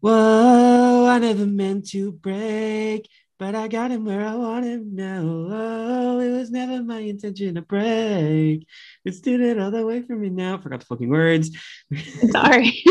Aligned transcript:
Whoa, 0.00 1.06
I 1.06 1.18
never 1.18 1.44
meant 1.44 1.88
to 1.88 2.12
break, 2.12 3.08
but 3.36 3.56
I 3.56 3.66
got 3.66 3.90
him 3.90 4.04
where 4.04 4.24
I 4.24 4.36
want 4.36 4.64
him 4.64 4.94
now. 4.94 5.22
Oh, 5.24 6.20
it 6.20 6.30
was 6.30 6.52
never 6.52 6.84
my 6.84 7.00
intention 7.00 7.56
to 7.56 7.62
break. 7.62 8.64
It's 9.04 9.20
doing 9.20 9.42
it 9.42 9.58
all 9.58 9.72
the 9.72 9.84
way 9.84 10.02
from 10.02 10.20
me 10.20 10.28
now. 10.28 10.56
Forgot 10.58 10.80
the 10.80 10.86
fucking 10.86 11.08
words. 11.08 11.50
Sorry. 12.30 12.80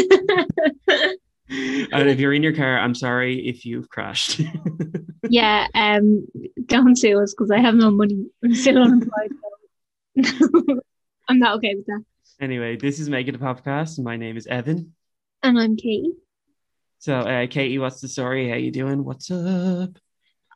and 1.49 2.09
if 2.09 2.19
you're 2.19 2.33
in 2.33 2.43
your 2.43 2.53
car, 2.53 2.77
I'm 2.77 2.93
sorry 2.93 3.47
if 3.47 3.65
you've 3.65 3.87
crashed. 3.87 4.41
yeah, 5.29 5.67
um, 5.75 6.27
don't 6.65 6.97
sue 6.97 7.21
us 7.23 7.33
because 7.33 7.51
I 7.51 7.59
have 7.59 7.75
no 7.75 7.89
money. 7.89 8.25
I'm 8.43 8.53
still 8.53 8.83
unemployed. 8.83 9.31
So 10.25 10.81
I'm 11.29 11.39
not 11.39 11.55
okay 11.57 11.73
with 11.75 11.85
that. 11.85 12.03
anyway, 12.41 12.75
this 12.75 12.99
is 12.99 13.09
Make 13.09 13.29
It 13.29 13.35
a 13.35 13.39
Podcast. 13.39 13.97
My 14.03 14.17
name 14.17 14.35
is 14.35 14.45
Evan. 14.45 14.93
And 15.41 15.57
I'm 15.57 15.77
Katie. 15.77 16.11
So, 16.99 17.19
uh, 17.19 17.47
Katie, 17.47 17.77
what's 17.77 18.01
the 18.01 18.07
story? 18.07 18.49
How 18.49 18.55
you 18.55 18.71
doing? 18.71 19.03
What's 19.03 19.29
up? 19.29 19.97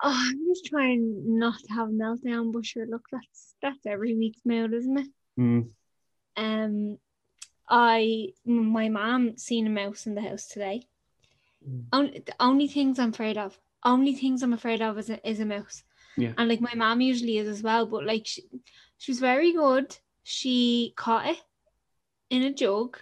Oh, 0.04 0.30
I'm 0.30 0.48
just 0.48 0.66
trying 0.66 1.38
not 1.38 1.59
to 1.59 1.73
have 1.73 1.90
a 1.90 1.91
meltdown, 1.91 2.52
but 2.52 2.66
sure, 2.66 2.88
look, 2.88 3.05
that's 3.12 3.55
that's 3.62 3.86
every 3.86 4.16
week's 4.16 4.41
mood, 4.44 4.73
isn't 4.73 4.98
it? 4.98 5.08
Mm. 5.40 5.70
Um, 6.35 6.98
I 7.70 8.30
my 8.44 8.90
mom 8.90 9.38
seen 9.38 9.68
a 9.68 9.70
mouse 9.70 10.08
in 10.08 10.16
the 10.16 10.22
house 10.22 10.48
today. 10.48 10.88
Mm. 11.68 11.84
Only 11.94 12.23
the 12.26 12.34
only 12.40 12.68
things 12.68 12.98
I'm 12.98 13.10
afraid 13.10 13.38
of, 13.38 13.60
only 13.85 14.16
things 14.16 14.41
I'm 14.41 14.54
afraid 14.54 14.82
of 14.82 14.98
is 14.98 15.12
a, 15.12 15.30
is 15.30 15.40
a 15.40 15.46
mouse. 15.46 15.84
Yeah. 16.18 16.34
And 16.38 16.49
like 16.49 16.62
my 16.62 16.73
mom 16.73 17.02
usually 17.02 17.38
is 17.38 17.48
as 17.48 17.62
well, 17.62 17.85
but 17.85 18.04
like 18.04 18.26
she, 18.26 18.44
she 18.98 19.12
was 19.12 19.20
very 19.20 19.54
good. 19.54 19.96
She 20.23 20.94
caught 20.98 21.27
it 21.27 21.41
in 22.32 22.41
a 22.41 22.52
jug 22.52 22.98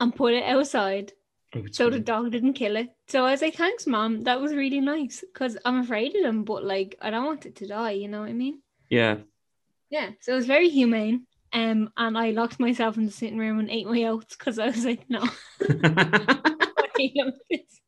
and 0.00 0.14
put 0.14 0.34
it 0.34 0.42
outside 0.42 1.12
so 1.72 1.90
the 1.90 2.00
dog 2.00 2.30
didn't 2.30 2.54
kill 2.54 2.76
it. 2.76 2.88
So 3.08 3.24
I 3.24 3.30
was 3.32 3.42
like, 3.42 3.54
thanks, 3.54 3.86
mom. 3.86 4.22
That 4.24 4.40
was 4.40 4.52
really 4.54 4.80
nice 4.80 5.20
because 5.20 5.56
I'm 5.64 5.80
afraid 5.80 6.14
of 6.16 6.22
them, 6.22 6.44
but 6.44 6.64
like 6.64 6.96
I 7.00 7.10
don't 7.10 7.26
want 7.26 7.46
it 7.46 7.56
to 7.56 7.66
die. 7.66 7.92
You 7.92 8.08
know 8.08 8.20
what 8.20 8.30
I 8.30 8.32
mean? 8.34 8.60
yeah. 8.90 9.16
Yeah. 9.90 10.10
So 10.20 10.32
it 10.32 10.36
was 10.36 10.46
very 10.46 10.68
humane. 10.70 11.26
Um, 11.52 11.90
and 11.96 12.18
I 12.18 12.30
locked 12.30 12.58
myself 12.58 12.96
in 12.96 13.06
the 13.06 13.12
sitting 13.12 13.38
room 13.38 13.60
and 13.60 13.70
ate 13.70 13.86
my 13.86 14.04
oats 14.04 14.34
because 14.34 14.58
I 14.58 14.66
was 14.66 14.84
like, 14.84 15.08
no, 15.08 15.20
I 15.60 16.88
can't 16.96 17.12
have 17.18 17.34
this. 17.48 17.80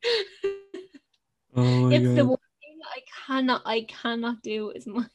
oh 1.56 1.90
my 1.90 1.94
it's 1.96 2.14
the 2.14 2.24
one 2.26 2.38
thing 2.60 2.78
I 2.94 3.00
cannot, 3.26 3.62
I 3.64 3.80
cannot 3.88 4.42
do 4.42 4.70
is 4.70 4.86
my 4.86 5.06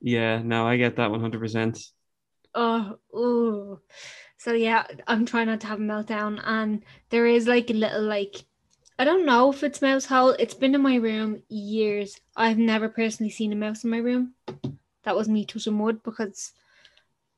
Yeah, 0.00 0.42
no, 0.42 0.66
I 0.66 0.76
get 0.76 0.96
that 0.96 1.10
100%. 1.10 1.88
oh, 2.54 2.98
oh. 3.14 3.78
So 4.42 4.54
yeah, 4.54 4.84
I'm 5.06 5.24
trying 5.24 5.46
not 5.46 5.60
to 5.60 5.68
have 5.68 5.78
a 5.78 5.82
meltdown, 5.82 6.40
and 6.42 6.82
there 7.10 7.26
is 7.26 7.46
like 7.46 7.70
a 7.70 7.74
little 7.74 8.02
like. 8.02 8.44
I 8.98 9.04
don't 9.04 9.24
know 9.24 9.52
if 9.52 9.62
it's 9.62 9.80
mouse 9.80 10.06
hole. 10.06 10.30
It's 10.30 10.52
been 10.52 10.74
in 10.74 10.82
my 10.82 10.96
room 10.96 11.44
years. 11.48 12.18
I've 12.34 12.58
never 12.58 12.88
personally 12.88 13.30
seen 13.30 13.52
a 13.52 13.56
mouse 13.56 13.84
in 13.84 13.90
my 13.90 13.98
room. 13.98 14.34
That 15.04 15.14
was 15.14 15.28
me 15.28 15.44
touching 15.44 15.78
wood 15.78 16.02
because 16.02 16.50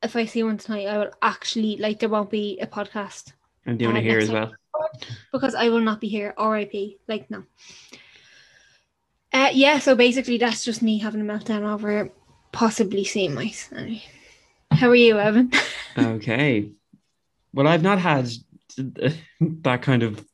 if 0.03 0.17
I 0.17 0.25
see 0.25 0.43
one 0.43 0.57
tonight, 0.57 0.87
I 0.87 0.97
will 0.97 1.11
actually 1.21 1.77
like 1.77 2.01
there 2.01 2.09
won't 2.09 2.31
be 2.31 2.59
a 2.59 2.67
podcast 2.67 3.35
I'm 3.67 3.77
doing 3.77 3.97
it 3.97 4.03
here 4.03 4.21
as 4.21 4.31
well. 4.31 4.55
because 5.31 5.55
I 5.55 5.69
will 5.69 5.81
not 5.83 6.01
be 6.01 6.09
here. 6.09 6.33
R.I.P. 6.39 7.01
Like 7.07 7.31
no. 7.31 7.45
Uh, 9.31 9.51
yeah. 9.53 9.79
So 9.79 9.95
basically, 9.95 10.39
that's 10.39 10.65
just 10.65 10.81
me 10.81 11.01
having 11.01 11.21
a 11.21 11.25
meltdown 11.25 11.71
over 11.71 12.11
possibly 12.51 13.05
seeing 13.05 13.35
mice. 13.35 13.69
Anyway. 13.77 14.05
How 14.71 14.89
are 14.89 14.95
you, 14.95 15.19
Evan? 15.19 15.53
Okay. 15.97 16.73
Well, 17.55 17.69
I've 17.69 17.83
not 17.83 18.01
had 18.01 18.29
that 18.77 19.83
kind 19.83 20.03
of 20.03 20.25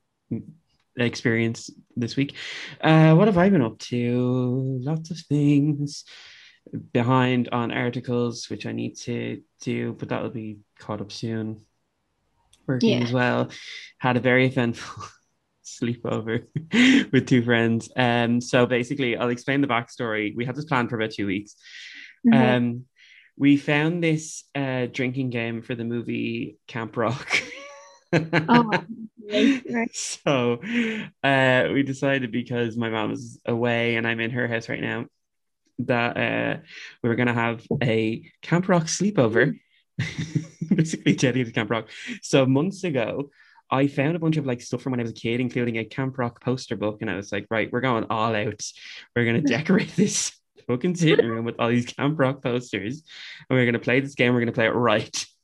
experience 0.97 1.71
this 1.97 2.17
week. 2.17 2.35
Uh, 2.81 3.15
what 3.15 3.29
have 3.29 3.37
I 3.39 3.51
been 3.51 3.63
up 3.63 3.79
to? 3.91 4.81
Lots 4.83 5.11
of 5.11 5.19
things. 5.19 6.05
Behind 6.93 7.49
on 7.53 7.73
articles, 7.73 8.49
which 8.49 8.65
I 8.65 8.73
need 8.73 8.97
to 8.99 9.43
do, 9.61 9.93
but 9.93 10.09
that'll 10.09 10.31
be 10.31 10.59
caught 10.79 11.01
up 11.01 11.13
soon. 11.13 11.63
Working 12.67 13.01
Yeah. 13.01 13.05
as 13.05 13.13
well. 13.13 13.51
Had 13.99 14.17
a 14.17 14.21
very 14.21 14.47
eventful 14.47 15.05
sleepover 15.65 16.47
with 17.13 17.27
two 17.27 17.43
friends. 17.43 17.91
Um, 17.97 18.41
so 18.41 18.67
basically, 18.67 19.17
I'll 19.17 19.31
explain 19.31 19.61
the 19.61 19.67
backstory. 19.69 20.35
We 20.35 20.45
had 20.47 20.55
this 20.57 20.65
plan 20.65 20.89
for 20.89 20.97
about 20.97 21.11
two 21.11 21.27
weeks. 21.27 21.55
Mm-hmm. 22.27 22.57
Um, 22.57 22.85
we 23.41 23.57
found 23.57 24.05
this 24.05 24.45
uh, 24.55 24.85
drinking 24.93 25.31
game 25.31 25.63
for 25.63 25.75
the 25.75 25.83
movie 25.83 26.59
Camp 26.67 26.95
Rock. 26.95 27.43
oh, 28.13 28.71
right, 29.33 29.63
right. 29.71 29.97
So 29.97 30.61
uh, 31.25 31.69
we 31.73 31.83
decided 31.83 32.33
because 32.33 32.77
my 32.77 32.91
mom 32.91 33.13
is 33.13 33.41
away 33.47 33.97
and 33.97 34.07
I'm 34.07 34.21
in 34.21 34.33
her 34.33 34.47
house 34.47 34.69
right 34.69 34.83
now 34.83 35.07
that 35.79 36.17
uh, 36.19 36.61
we 37.03 37.09
were 37.09 37.15
going 37.15 37.29
to 37.29 37.33
have 37.33 37.67
a 37.83 38.31
Camp 38.43 38.69
Rock 38.69 38.85
sleepover. 38.85 39.59
Basically, 40.69 41.17
Jenny 41.17 41.43
to 41.43 41.51
Camp 41.51 41.71
Rock. 41.71 41.89
So 42.21 42.45
months 42.45 42.85
ago, 42.85 43.31
I 43.71 43.87
found 43.87 44.17
a 44.17 44.19
bunch 44.19 44.37
of 44.37 44.45
like 44.45 44.61
stuff 44.61 44.83
from 44.83 44.91
when 44.91 45.01
I 45.01 45.05
was 45.05 45.13
a 45.13 45.15
kid, 45.15 45.41
including 45.41 45.79
a 45.79 45.85
Camp 45.87 46.19
Rock 46.19 46.43
poster 46.43 46.77
book, 46.77 46.99
and 47.01 47.11
I 47.11 47.17
was 47.17 47.33
like, 47.33 47.47
right, 47.51 47.73
we're 47.73 47.81
going 47.81 48.05
all 48.11 48.35
out. 48.35 48.63
We're 49.17 49.25
gonna 49.25 49.41
decorate 49.41 49.97
this 49.97 50.39
fucking 50.67 50.97
sitting 50.97 51.27
room 51.27 51.45
with 51.45 51.57
all 51.59 51.69
these 51.69 51.87
Camp 51.87 52.19
Rock 52.19 52.43
posters, 52.43 53.03
and 53.49 53.59
we're 53.59 53.67
gonna 53.67 53.79
play 53.79 54.01
this 54.01 54.15
game. 54.15 54.35
We're 54.35 54.41
gonna 54.41 54.53
play 54.53 54.67
it 54.67 54.75
right. 54.75 55.27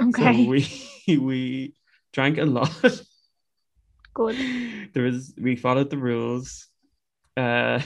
Okay. 0.00 0.44
So 0.44 0.50
we 0.50 0.88
we 1.18 1.74
drank 2.12 2.38
a 2.38 2.44
lot. 2.44 2.72
Good. 4.12 4.36
There 4.92 5.04
was 5.04 5.34
we 5.38 5.56
followed 5.56 5.90
the 5.90 5.98
rules. 5.98 6.68
Uh, 7.36 7.80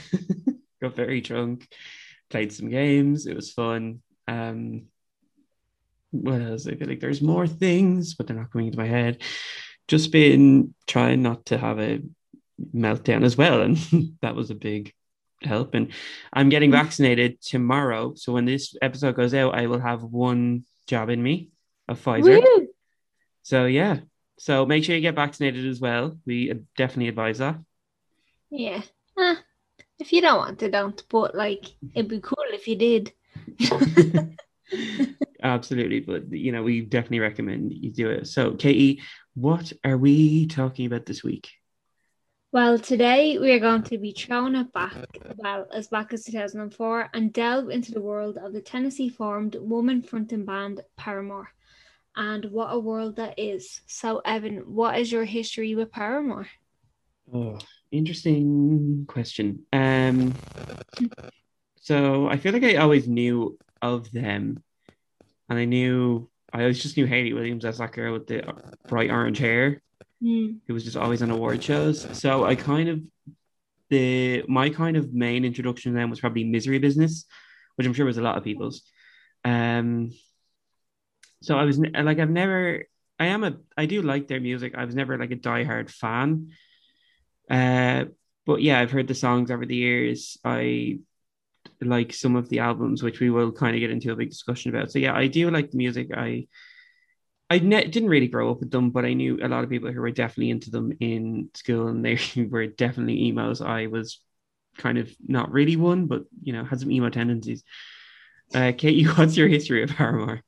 got 0.83 0.95
very 0.95 1.21
drunk, 1.21 1.67
played 2.29 2.53
some 2.53 2.69
games. 2.69 3.27
It 3.27 3.35
was 3.35 3.53
fun. 3.53 4.03
Um, 4.27 4.89
what 6.11 6.41
else? 6.41 6.67
I 6.67 6.75
feel 6.75 6.89
like 6.89 7.01
there's 7.01 7.23
more 7.23 7.47
things, 7.47 8.15
but 8.15 8.27
they're 8.27 8.37
not 8.37 8.53
coming 8.53 8.67
into 8.67 8.79
my 8.79 8.87
head. 8.87 9.23
Just 9.87 10.13
been 10.13 10.75
trying 10.87 11.23
not 11.23 11.47
to 11.47 11.59
have 11.59 11.79
a 11.79 12.01
meltdown 12.75 13.25
as 13.25 13.37
well, 13.37 13.63
and 13.63 13.79
that 14.23 14.35
was 14.35 14.51
a 14.51 14.55
big 14.55 14.93
help. 15.43 15.75
And 15.75 15.93
I'm 16.33 16.49
getting 16.49 16.71
vaccinated 16.71 17.41
tomorrow, 17.41 18.15
so 18.15 18.33
when 18.33 18.45
this 18.45 18.75
episode 18.83 19.17
goes 19.17 19.35
out, 19.35 19.55
I 19.55 19.67
will 19.67 19.81
have 19.81 20.03
one 20.03 20.65
job 20.87 21.11
in 21.11 21.23
me 21.23 21.51
of 21.89 22.03
Pfizer. 22.03 22.43
Woo! 22.43 22.69
So 23.43 23.67
yeah, 23.67 24.01
so 24.39 24.67
make 24.67 24.85
sure 24.85 24.95
you 24.95 25.01
get 25.01 25.15
vaccinated 25.15 25.67
as 25.67 25.81
well. 25.81 26.19
We 26.27 26.53
definitely 26.77 27.09
advise 27.09 27.39
that. 27.39 27.59
Yeah. 28.51 28.83
Eh, 29.19 29.37
if 29.99 30.13
you 30.13 30.21
don't 30.21 30.39
want 30.39 30.59
to, 30.61 30.71
don't. 30.71 31.03
But 31.09 31.35
like, 31.35 31.65
it'd 31.95 32.09
be 32.09 32.21
cool 32.21 32.45
if 32.53 32.69
you 32.69 32.77
did. 32.77 33.13
Absolutely, 35.43 36.01
but 36.01 36.31
you 36.33 36.53
know 36.53 36.63
we 36.63 36.81
definitely 36.83 37.21
recommend 37.21 37.73
you 37.73 37.91
do 37.91 38.11
it. 38.11 38.27
So, 38.27 38.53
Katie, 38.53 39.03
what 39.35 39.73
are 39.85 39.97
we 39.97 40.47
talking 40.47 40.87
about 40.87 41.07
this 41.07 41.23
week? 41.23 41.51
Well, 42.51 42.79
today 42.79 43.37
we 43.37 43.53
are 43.53 43.59
going 43.59 43.83
to 43.85 43.99
be 43.99 44.13
throwing 44.13 44.55
it 44.55 44.73
back, 44.73 44.97
well, 45.37 45.67
as 45.71 45.89
back 45.89 46.15
as 46.15 46.25
2004, 46.25 47.11
and 47.13 47.31
delve 47.31 47.69
into 47.69 47.93
the 47.93 48.01
world 48.01 48.39
of 48.39 48.55
the 48.55 48.63
Tennessee 48.63 49.11
formed 49.11 49.57
woman 49.61 50.01
fronting 50.01 50.47
band 50.47 50.81
Paramore. 50.97 51.51
And 52.17 52.47
what 52.47 52.73
a 52.73 52.79
world 52.79 53.17
that 53.17 53.39
is. 53.39 53.83
So, 53.87 54.23
Evan, 54.25 54.61
what 54.61 54.99
is 54.99 55.13
your 55.13 55.27
history 55.27 55.75
with 55.75 55.93
Paramore? 55.93 56.49
Oh, 57.35 57.59
interesting 57.91 59.05
question. 59.07 59.67
Um, 59.71 60.33
so 61.83 62.29
I 62.31 62.39
feel 62.39 62.55
like 62.55 62.65
I 62.65 62.77
always 62.77 63.07
knew 63.07 63.59
of 63.83 64.11
them, 64.11 64.63
and 65.51 65.59
I 65.59 65.67
knew 65.67 66.31
I 66.51 66.61
always 66.61 66.83
just 66.83 66.97
knew 66.97 67.05
Hayley 67.05 67.35
Williams 67.35 67.67
as 67.67 67.77
that 67.77 67.93
girl 67.93 68.15
with 68.15 68.27
the 68.27 68.43
bright 68.89 69.11
orange 69.11 69.37
hair. 69.37 69.83
Who 70.21 70.75
was 70.75 70.85
just 70.85 70.97
always 70.97 71.23
on 71.23 71.31
award 71.31 71.63
shows. 71.63 72.07
So 72.19 72.45
I 72.45 72.55
kind 72.55 72.89
of 72.89 73.01
the 73.91 74.45
my 74.49 74.69
kind 74.71 74.97
of 74.97 75.13
main 75.13 75.45
introduction 75.45 75.93
to 75.93 75.99
them 75.99 76.11
was 76.11 76.21
probably 76.21 76.45
Misery 76.45 76.79
Business, 76.79 77.25
which 77.77 77.87
I'm 77.87 77.95
sure 77.95 78.07
was 78.07 78.19
a 78.19 78.23
lot 78.23 78.37
of 78.37 78.45
people's. 78.45 78.83
Um, 79.45 80.11
so 81.43 81.57
I 81.57 81.65
was 81.65 81.79
like 81.79 82.19
I've 82.19 82.31
never 82.31 82.85
I 83.19 83.27
am 83.27 83.45
a 83.45 83.57
I 83.77 83.87
do 83.87 84.03
like 84.03 84.29
their 84.29 84.41
music. 84.41 84.75
I 84.77 84.85
was 84.85 84.95
never 84.95 85.19
like 85.19 85.31
a 85.31 85.37
diehard 85.37 85.91
fan. 85.91 86.51
Uh, 87.51 88.07
but 88.45 88.63
yeah, 88.63 88.81
I've 88.81 88.91
heard 88.91 89.09
the 89.09 89.15
songs 89.15 89.51
over 89.51 89.67
the 89.67 89.77
years. 89.77 90.39
I 90.45 90.99
like 91.81 92.13
some 92.13 92.37
of 92.37 92.49
the 92.49 92.61
albums, 92.61 93.03
which 93.03 93.21
we 93.21 93.31
will 93.31 93.53
kind 93.53 93.75
of 93.77 93.81
get 93.81 93.91
into 93.91 94.13
a 94.13 94.17
big 94.17 94.31
discussion 94.31 94.75
about. 94.75 94.91
So 94.91 94.99
yeah, 94.99 95.15
I 95.15 95.27
do 95.29 95.51
like 95.51 95.71
the 95.71 95.77
music. 95.77 96.09
I 96.15 96.47
I 97.51 97.59
ne- 97.61 97.89
didn't 97.89 98.11
really 98.11 98.29
grow 98.29 98.51
up 98.51 98.61
with 98.61 98.71
them, 98.71 98.91
but 98.91 99.05
I 99.05 99.15
knew 99.15 99.39
a 99.43 99.49
lot 99.49 99.65
of 99.65 99.71
people 99.71 99.91
who 99.91 100.01
were 100.01 100.11
definitely 100.11 100.51
into 100.51 100.71
them 100.71 100.93
in 101.01 101.49
school, 101.55 101.89
and 101.89 102.05
they 102.05 102.19
were 102.51 102.67
definitely 102.67 103.27
emos. 103.27 103.61
I 103.61 103.87
was 103.87 104.21
kind 104.77 104.99
of 104.99 105.11
not 105.27 105.51
really 105.51 105.77
one, 105.77 106.07
but 106.07 106.25
you 106.43 106.53
know, 106.53 106.65
had 106.65 106.81
some 106.81 106.91
emo 106.91 107.09
tendencies. 107.11 107.65
Uh, 108.55 108.73
Katie, 108.77 109.05
what's 109.17 109.37
your 109.37 109.49
history 109.49 109.83
of 109.83 109.91
Paramore? 109.91 110.43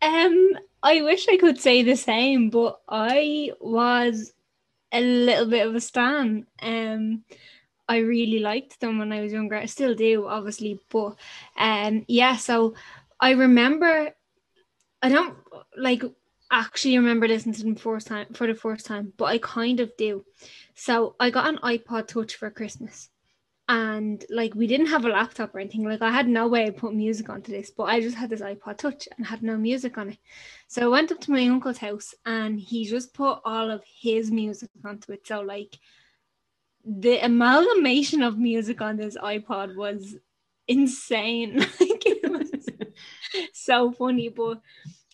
Um, 0.00 0.52
I 0.82 1.02
wish 1.02 1.28
I 1.28 1.36
could 1.36 1.58
say 1.58 1.82
the 1.82 1.96
same, 1.96 2.50
but 2.50 2.80
I 2.88 3.52
was 3.60 4.32
a 4.92 5.00
little 5.00 5.46
bit 5.46 5.66
of 5.66 5.74
a 5.74 5.80
stan. 5.80 6.46
Um, 6.62 7.24
I 7.88 7.98
really 7.98 8.38
liked 8.38 8.80
them 8.80 8.98
when 8.98 9.12
I 9.12 9.20
was 9.20 9.32
younger. 9.32 9.56
I 9.56 9.66
still 9.66 9.94
do, 9.94 10.26
obviously, 10.26 10.80
but 10.90 11.16
um, 11.58 12.04
yeah. 12.08 12.36
So 12.36 12.74
I 13.20 13.32
remember. 13.32 14.14
I 15.04 15.10
don't 15.10 15.36
like 15.76 16.02
actually 16.50 16.96
remember 16.96 17.28
listening 17.28 17.54
to 17.56 17.62
them 17.62 17.76
first 17.76 18.06
time 18.06 18.32
for 18.32 18.46
the 18.46 18.54
first 18.54 18.86
time, 18.86 19.12
but 19.18 19.26
I 19.26 19.36
kind 19.36 19.80
of 19.80 19.94
do. 19.98 20.24
So 20.74 21.14
I 21.20 21.28
got 21.28 21.46
an 21.46 21.58
iPod 21.58 22.08
Touch 22.08 22.36
for 22.36 22.50
Christmas, 22.50 23.10
and 23.68 24.24
like 24.30 24.54
we 24.54 24.66
didn't 24.66 24.86
have 24.86 25.04
a 25.04 25.10
laptop 25.10 25.54
or 25.54 25.60
anything. 25.60 25.84
Like 25.84 26.00
I 26.00 26.10
had 26.10 26.26
no 26.26 26.48
way 26.48 26.68
of 26.68 26.78
putting 26.78 26.96
music 26.96 27.28
onto 27.28 27.52
this, 27.52 27.70
but 27.70 27.84
I 27.84 28.00
just 28.00 28.16
had 28.16 28.30
this 28.30 28.40
iPod 28.40 28.78
Touch 28.78 29.06
and 29.14 29.26
had 29.26 29.42
no 29.42 29.58
music 29.58 29.98
on 29.98 30.08
it. 30.08 30.18
So 30.68 30.80
I 30.80 30.88
went 30.88 31.12
up 31.12 31.20
to 31.20 31.32
my 31.32 31.46
uncle's 31.46 31.76
house, 31.76 32.14
and 32.24 32.58
he 32.58 32.86
just 32.86 33.12
put 33.12 33.40
all 33.44 33.70
of 33.70 33.84
his 33.84 34.30
music 34.30 34.70
onto 34.86 35.12
it. 35.12 35.26
So 35.26 35.42
like 35.42 35.78
the 36.82 37.18
amalgamation 37.18 38.22
of 38.22 38.38
music 38.38 38.80
on 38.80 38.96
this 38.96 39.18
iPod 39.18 39.76
was 39.76 40.16
insane. 40.66 41.58
like 41.80 42.04
so 43.52 43.92
funny, 43.92 44.28
but 44.28 44.60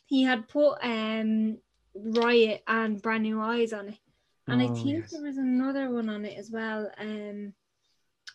he 0.07 0.23
had 0.23 0.49
put 0.49 0.79
um 0.83 1.59
Riot 1.95 2.63
and 2.67 3.01
Brand 3.01 3.23
New 3.23 3.41
Eyes 3.41 3.73
on 3.73 3.89
it. 3.89 3.99
And 4.47 4.61
oh, 4.61 4.65
I 4.65 4.69
think 4.75 5.03
yes. 5.03 5.11
there 5.13 5.23
was 5.23 5.39
another 5.39 5.91
one 5.91 6.09
on 6.09 6.25
it 6.25 6.39
as 6.39 6.51
well. 6.51 6.91
Um 6.99 7.53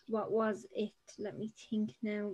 what 0.08 0.30
was 0.30 0.66
it? 0.72 0.92
Let 1.18 1.38
me 1.38 1.52
think 1.70 1.90
now. 2.02 2.32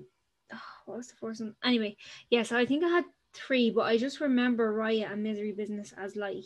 Oh, 0.53 0.61
what 0.85 0.99
was 0.99 1.09
the 1.09 1.17
first 1.17 1.41
one? 1.41 1.55
Anyway, 1.65 1.97
yeah, 2.31 2.43
so 2.43 2.57
I 2.57 2.67
think 2.67 2.85
I 2.85 2.89
had 2.89 3.05
three, 3.33 3.71
but 3.71 3.83
I 3.83 3.97
just 3.97 4.21
remember 4.21 4.73
Riot 4.73 5.11
and 5.11 5.23
Misery 5.23 5.53
Business 5.53 5.95
as 5.97 6.17
like 6.17 6.45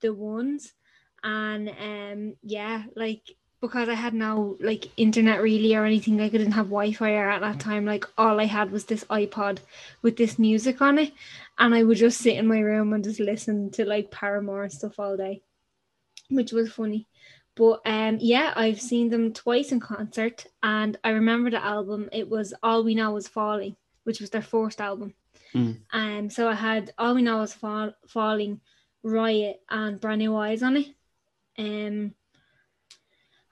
the 0.00 0.12
ones. 0.12 0.74
And 1.22 1.68
um 1.68 2.36
yeah, 2.42 2.84
like 2.96 3.22
because 3.62 3.88
I 3.88 3.94
had 3.94 4.12
no 4.12 4.56
like 4.60 4.90
internet 4.98 5.40
really 5.40 5.74
or 5.74 5.86
anything. 5.86 6.18
Like 6.18 6.34
I 6.34 6.38
didn't 6.38 6.52
have 6.52 6.66
Wi-Fi 6.66 7.14
at 7.14 7.40
that 7.40 7.60
time. 7.60 7.86
Like 7.86 8.04
all 8.18 8.40
I 8.40 8.44
had 8.46 8.72
was 8.72 8.84
this 8.84 9.04
iPod 9.04 9.58
with 10.02 10.16
this 10.16 10.38
music 10.38 10.82
on 10.82 10.98
it, 10.98 11.12
and 11.58 11.72
I 11.72 11.84
would 11.84 11.96
just 11.96 12.18
sit 12.18 12.36
in 12.36 12.46
my 12.48 12.58
room 12.58 12.92
and 12.92 13.04
just 13.04 13.20
listen 13.20 13.70
to 13.70 13.86
like 13.86 14.10
Paramore 14.10 14.64
and 14.64 14.72
stuff 14.72 14.98
all 14.98 15.16
day, 15.16 15.42
which 16.28 16.52
was 16.52 16.72
funny. 16.72 17.06
But 17.54 17.80
um, 17.86 18.18
yeah, 18.20 18.52
I've 18.56 18.80
seen 18.80 19.10
them 19.10 19.32
twice 19.32 19.70
in 19.70 19.78
concert, 19.78 20.44
and 20.62 20.98
I 21.04 21.10
remember 21.10 21.50
the 21.50 21.64
album. 21.64 22.08
It 22.12 22.28
was 22.28 22.52
All 22.62 22.82
We 22.82 22.96
Know 22.96 23.16
Is 23.16 23.28
Falling, 23.28 23.76
which 24.02 24.20
was 24.20 24.30
their 24.30 24.42
first 24.42 24.80
album. 24.80 25.14
Mm. 25.54 25.78
Um, 25.92 26.30
so 26.30 26.48
I 26.48 26.54
had 26.54 26.92
All 26.98 27.14
We 27.14 27.22
Know 27.22 27.42
Is 27.42 27.54
Fall- 27.54 27.94
Falling, 28.08 28.60
Riot, 29.04 29.60
and 29.70 30.00
Brand 30.00 30.18
New 30.18 30.34
Eyes 30.34 30.64
on 30.64 30.78
it. 30.78 30.86
Um 31.58 32.14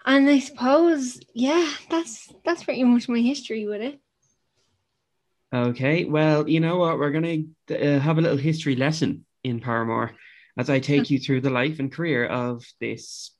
and 0.04 0.28
I 0.28 0.38
suppose, 0.38 1.20
yeah, 1.34 1.70
that's 1.90 2.32
that's 2.44 2.64
pretty 2.64 2.84
much 2.84 3.08
my 3.08 3.20
history 3.20 3.66
with 3.66 3.82
it. 3.82 4.00
Okay, 5.52 6.04
well, 6.04 6.48
you 6.48 6.60
know 6.60 6.78
what? 6.78 6.98
We're 6.98 7.10
gonna 7.10 7.38
uh, 7.70 7.98
have 7.98 8.18
a 8.18 8.20
little 8.20 8.38
history 8.38 8.76
lesson 8.76 9.24
in 9.42 9.60
Paramore 9.60 10.12
as 10.56 10.70
I 10.70 10.78
take 10.78 11.10
you 11.10 11.18
through 11.18 11.40
the 11.40 11.50
life 11.50 11.78
and 11.78 11.92
career 11.92 12.26
of 12.26 12.64
this. 12.80 13.32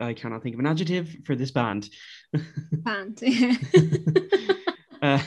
I 0.00 0.14
cannot 0.14 0.42
think 0.42 0.54
of 0.54 0.60
an 0.60 0.66
adjective 0.66 1.16
for 1.24 1.36
this 1.36 1.50
band. 1.50 1.88
Band. 2.72 3.22
uh, 5.02 5.22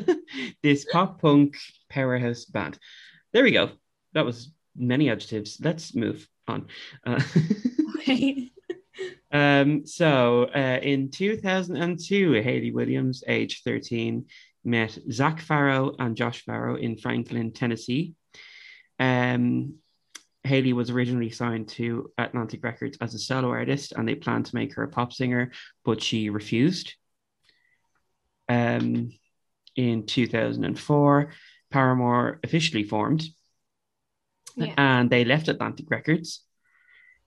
this 0.62 0.86
pop 0.90 1.20
punk 1.20 1.56
powerhouse 1.88 2.44
band. 2.44 2.78
There 3.32 3.42
we 3.42 3.50
go. 3.50 3.70
That 4.12 4.24
was 4.24 4.52
many 4.76 5.10
adjectives. 5.10 5.58
Let's 5.60 5.94
move 5.94 6.28
on. 6.46 6.68
Uh, 7.04 7.20
okay. 7.98 8.50
Um, 9.32 9.86
so 9.86 10.48
uh, 10.54 10.78
in 10.82 11.10
2002, 11.10 12.32
Hayley 12.32 12.70
Williams, 12.70 13.24
age 13.26 13.62
13, 13.64 14.26
met 14.64 14.98
Zach 15.10 15.40
Farro 15.40 15.94
and 15.98 16.16
Josh 16.16 16.44
Farro 16.44 16.78
in 16.78 16.96
Franklin, 16.96 17.52
Tennessee. 17.52 18.14
Um, 18.98 19.74
Hayley 20.44 20.74
was 20.74 20.90
originally 20.90 21.30
signed 21.30 21.68
to 21.70 22.10
Atlantic 22.18 22.62
Records 22.62 22.98
as 23.00 23.14
a 23.14 23.18
solo 23.18 23.48
artist, 23.48 23.92
and 23.92 24.06
they 24.06 24.14
planned 24.14 24.46
to 24.46 24.54
make 24.54 24.74
her 24.74 24.82
a 24.82 24.88
pop 24.88 25.12
singer, 25.12 25.52
but 25.84 26.02
she 26.02 26.30
refused. 26.30 26.94
Um, 28.48 29.10
in 29.74 30.06
2004, 30.06 31.32
Paramore 31.70 32.40
officially 32.44 32.84
formed, 32.84 33.24
yeah. 34.56 34.74
and 34.76 35.10
they 35.10 35.24
left 35.24 35.48
Atlantic 35.48 35.90
Records. 35.90 36.42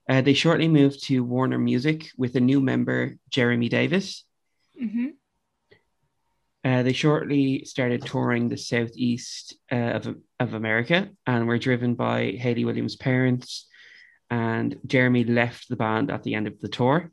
Uh, 0.08 0.22
they 0.22 0.32
shortly 0.32 0.68
moved 0.68 1.04
to 1.04 1.22
Warner 1.22 1.58
Music 1.58 2.10
with 2.16 2.34
a 2.34 2.40
new 2.40 2.60
member, 2.60 3.16
Jeremy 3.28 3.68
Davis. 3.68 4.24
Mm-hmm. 4.80 5.08
Uh, 6.64 6.82
they 6.82 6.92
shortly 6.92 7.64
started 7.64 8.04
touring 8.04 8.48
the 8.48 8.56
southeast 8.56 9.56
uh, 9.70 9.76
of, 9.76 10.16
of 10.40 10.54
America 10.54 11.08
and 11.26 11.46
were 11.46 11.58
driven 11.58 11.94
by 11.94 12.32
Hayley 12.32 12.64
Williams' 12.64 12.96
parents. 12.96 13.66
And 14.30 14.78
Jeremy 14.86 15.24
left 15.24 15.68
the 15.68 15.76
band 15.76 16.10
at 16.10 16.22
the 16.22 16.34
end 16.34 16.46
of 16.46 16.58
the 16.60 16.68
tour. 16.68 17.10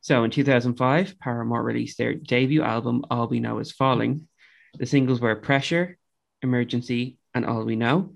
So 0.00 0.22
in 0.24 0.30
2005, 0.30 1.18
Paramore 1.18 1.62
released 1.62 1.98
their 1.98 2.14
debut 2.14 2.62
album, 2.62 3.04
All 3.10 3.26
We 3.26 3.40
Know 3.40 3.58
Is 3.58 3.72
Falling. 3.72 4.28
The 4.78 4.86
singles 4.86 5.20
were 5.20 5.34
Pressure, 5.36 5.98
Emergency, 6.42 7.16
and 7.32 7.46
All 7.46 7.64
We 7.64 7.76
Know. 7.76 8.12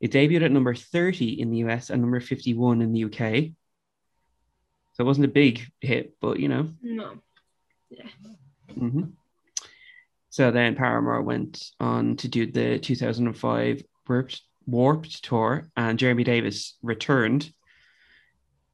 It 0.00 0.12
debuted 0.12 0.44
at 0.44 0.52
number 0.52 0.74
30 0.74 1.40
in 1.40 1.50
the 1.50 1.58
US 1.58 1.90
and 1.90 2.02
number 2.02 2.20
51 2.20 2.82
in 2.82 2.92
the 2.92 3.04
UK. 3.04 3.52
So 4.92 5.04
it 5.04 5.06
wasn't 5.06 5.26
a 5.26 5.28
big 5.28 5.66
hit, 5.80 6.14
but 6.20 6.40
you 6.40 6.48
know. 6.48 6.70
No. 6.82 7.14
Yeah. 7.90 8.06
Mm-hmm. 8.76 9.04
So 10.30 10.50
then 10.50 10.74
Paramore 10.74 11.22
went 11.22 11.62
on 11.80 12.16
to 12.16 12.28
do 12.28 12.50
the 12.50 12.78
2005 12.78 13.82
Warped, 14.06 14.42
Warped 14.66 15.24
tour, 15.24 15.70
and 15.76 15.98
Jeremy 15.98 16.24
Davis 16.24 16.76
returned. 16.82 17.50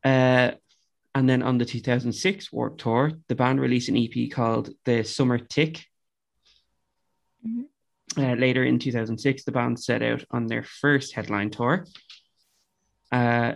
Uh, 0.04 0.52
and 1.14 1.28
then 1.28 1.42
on 1.42 1.58
the 1.58 1.64
2006 1.64 2.52
Warped 2.52 2.80
tour, 2.80 3.12
the 3.28 3.34
band 3.34 3.60
released 3.60 3.88
an 3.88 3.96
EP 3.96 4.30
called 4.30 4.70
The 4.84 5.04
Summer 5.04 5.38
Tic. 5.38 5.84
Mm-hmm. 7.46 7.62
Uh, 8.16 8.34
later 8.34 8.62
in 8.64 8.78
2006, 8.78 9.44
the 9.44 9.52
band 9.52 9.80
set 9.80 10.02
out 10.02 10.24
on 10.30 10.46
their 10.46 10.62
first 10.62 11.14
headline 11.14 11.50
tour. 11.50 11.86
Uh, 13.10 13.54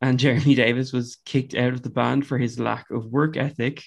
and 0.00 0.18
Jeremy 0.18 0.54
Davis 0.54 0.92
was 0.92 1.16
kicked 1.24 1.54
out 1.54 1.72
of 1.72 1.82
the 1.82 1.90
band 1.90 2.26
for 2.26 2.38
his 2.38 2.58
lack 2.58 2.90
of 2.90 3.06
work 3.06 3.36
ethic. 3.36 3.84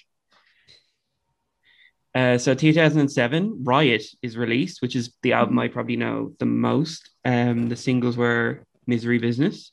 Uh, 2.14 2.38
so 2.38 2.54
2007, 2.54 3.62
Riot 3.62 4.04
is 4.22 4.38
released, 4.38 4.80
which 4.80 4.96
is 4.96 5.14
the 5.22 5.34
album 5.34 5.58
I 5.58 5.68
probably 5.68 5.96
know 5.96 6.32
the 6.38 6.46
most. 6.46 7.10
Um, 7.26 7.68
the 7.68 7.76
singles 7.76 8.16
were 8.16 8.64
Misery 8.86 9.18
Business, 9.18 9.70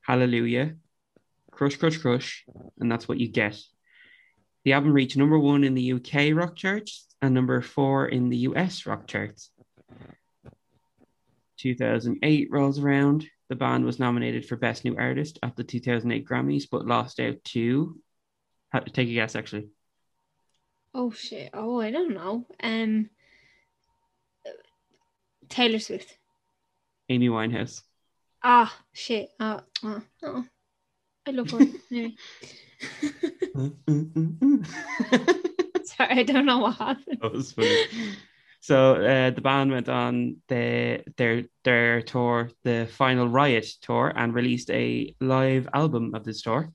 Hallelujah, 0.00 0.74
Crush, 1.52 1.76
Crush, 1.76 1.98
Crush, 1.98 2.44
and 2.80 2.90
that's 2.90 3.06
what 3.06 3.20
you 3.20 3.28
get. 3.28 3.56
The 4.64 4.72
album 4.72 4.92
reached 4.92 5.16
number 5.16 5.38
one 5.38 5.62
in 5.62 5.74
the 5.74 5.92
UK 5.92 6.34
rock 6.34 6.56
charts 6.56 7.06
and 7.22 7.32
number 7.32 7.60
four 7.62 8.08
in 8.08 8.28
the 8.28 8.38
US 8.38 8.84
rock 8.84 9.06
charts. 9.06 9.50
2008 11.58 12.48
rolls 12.50 12.78
around. 12.78 13.26
The 13.48 13.56
band 13.56 13.84
was 13.84 13.98
nominated 13.98 14.46
for 14.46 14.56
Best 14.56 14.84
New 14.84 14.96
Artist 14.96 15.38
at 15.42 15.56
the 15.56 15.64
2008 15.64 16.26
Grammys, 16.26 16.64
but 16.70 16.86
lost 16.86 17.20
out 17.20 17.42
to. 17.44 17.98
Take 18.92 19.08
a 19.08 19.14
guess, 19.14 19.34
actually. 19.34 19.68
Oh 20.94 21.10
shit! 21.10 21.50
Oh, 21.54 21.80
I 21.80 21.90
don't 21.90 22.12
know. 22.14 22.46
Um, 22.62 23.08
Taylor 25.48 25.78
Swift. 25.78 26.16
Amy 27.08 27.28
Winehouse. 27.28 27.82
Ah, 28.42 28.74
shit. 28.92 29.30
Oh, 29.40 29.60
oh, 29.84 30.02
oh. 30.22 30.44
I 31.26 31.30
love 31.30 31.50
her. 31.50 31.58
anyway. 31.90 32.14
Mm, 33.54 33.74
mm, 33.86 34.38
mm, 34.38 35.86
Sorry, 35.86 36.10
I 36.10 36.22
don't 36.22 36.46
know 36.46 36.58
what 36.58 36.76
happened. 36.76 37.18
That 37.20 37.32
was 37.32 37.52
funny. 37.52 37.86
So 38.60 38.94
uh, 38.94 39.30
the 39.30 39.40
band 39.40 39.70
went 39.70 39.88
on 39.88 40.38
the, 40.48 41.04
their 41.16 41.44
their 41.64 42.02
tour, 42.02 42.50
the 42.64 42.88
final 42.90 43.28
Riot 43.28 43.66
tour, 43.82 44.12
and 44.14 44.34
released 44.34 44.70
a 44.70 45.14
live 45.20 45.68
album 45.72 46.14
of 46.14 46.24
this 46.24 46.42
tour. 46.42 46.72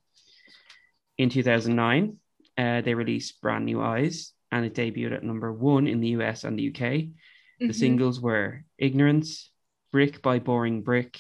In 1.18 1.30
2009, 1.30 2.18
uh, 2.58 2.82
they 2.82 2.94
released 2.94 3.42
Brand 3.42 3.66
New 3.66 3.82
Eyes, 3.82 4.32
and 4.52 4.66
it 4.66 4.76
debuted 4.76 5.14
at 5.14 5.24
number 5.24 5.52
one 5.52 5.88
in 5.88 6.00
the 6.00 6.10
US 6.10 6.44
and 6.44 6.58
the 6.58 6.70
UK. 6.70 6.80
Mm-hmm. 6.80 7.68
The 7.68 7.74
singles 7.74 8.20
were 8.20 8.64
Ignorance, 8.78 9.52
Brick 9.92 10.22
by 10.22 10.40
Boring 10.40 10.82
Brick, 10.82 11.20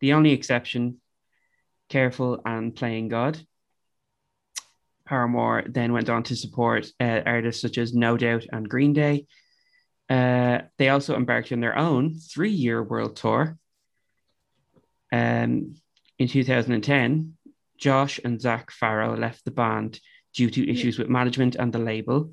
The 0.00 0.12
Only 0.12 0.32
Exception, 0.32 1.00
Careful, 1.88 2.40
and 2.44 2.74
Playing 2.74 3.08
God. 3.08 3.40
Paramore 5.06 5.64
then 5.66 5.92
went 5.92 6.10
on 6.10 6.22
to 6.24 6.36
support 6.36 6.86
uh, 7.00 7.22
artists 7.24 7.62
such 7.62 7.78
as 7.78 7.94
No 7.94 8.16
Doubt 8.16 8.44
and 8.52 8.68
Green 8.68 8.92
Day, 8.92 9.26
uh, 10.08 10.62
they 10.78 10.88
also 10.88 11.16
embarked 11.16 11.52
on 11.52 11.60
their 11.60 11.76
own 11.76 12.14
three 12.14 12.50
year 12.50 12.82
world 12.82 13.16
tour. 13.16 13.58
Um, 15.12 15.76
in 16.18 16.28
2010, 16.28 17.36
Josh 17.76 18.20
and 18.24 18.40
Zach 18.40 18.70
Farro 18.70 19.18
left 19.18 19.44
the 19.44 19.50
band 19.50 20.00
due 20.34 20.50
to 20.50 20.70
issues 20.70 20.98
with 20.98 21.08
management 21.08 21.56
and 21.56 21.72
the 21.72 21.78
label. 21.78 22.32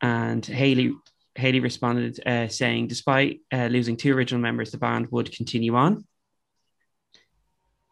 And 0.00 0.44
Hayley 0.44 0.94
Hayley 1.36 1.60
responded 1.60 2.26
uh, 2.26 2.48
saying, 2.48 2.88
despite 2.88 3.42
uh, 3.52 3.66
losing 3.66 3.96
two 3.96 4.16
original 4.16 4.40
members, 4.40 4.70
the 4.70 4.78
band 4.78 5.08
would 5.10 5.32
continue 5.32 5.74
on. 5.76 6.06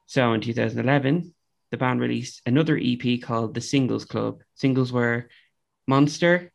So 0.06 0.32
in 0.32 0.40
2011, 0.40 1.34
the 1.70 1.76
band 1.76 2.00
released 2.00 2.40
another 2.46 2.80
EP 2.82 3.20
called 3.20 3.54
The 3.54 3.60
Singles 3.60 4.04
Club. 4.04 4.42
Singles 4.54 4.92
were 4.92 5.28
Monster, 5.86 6.52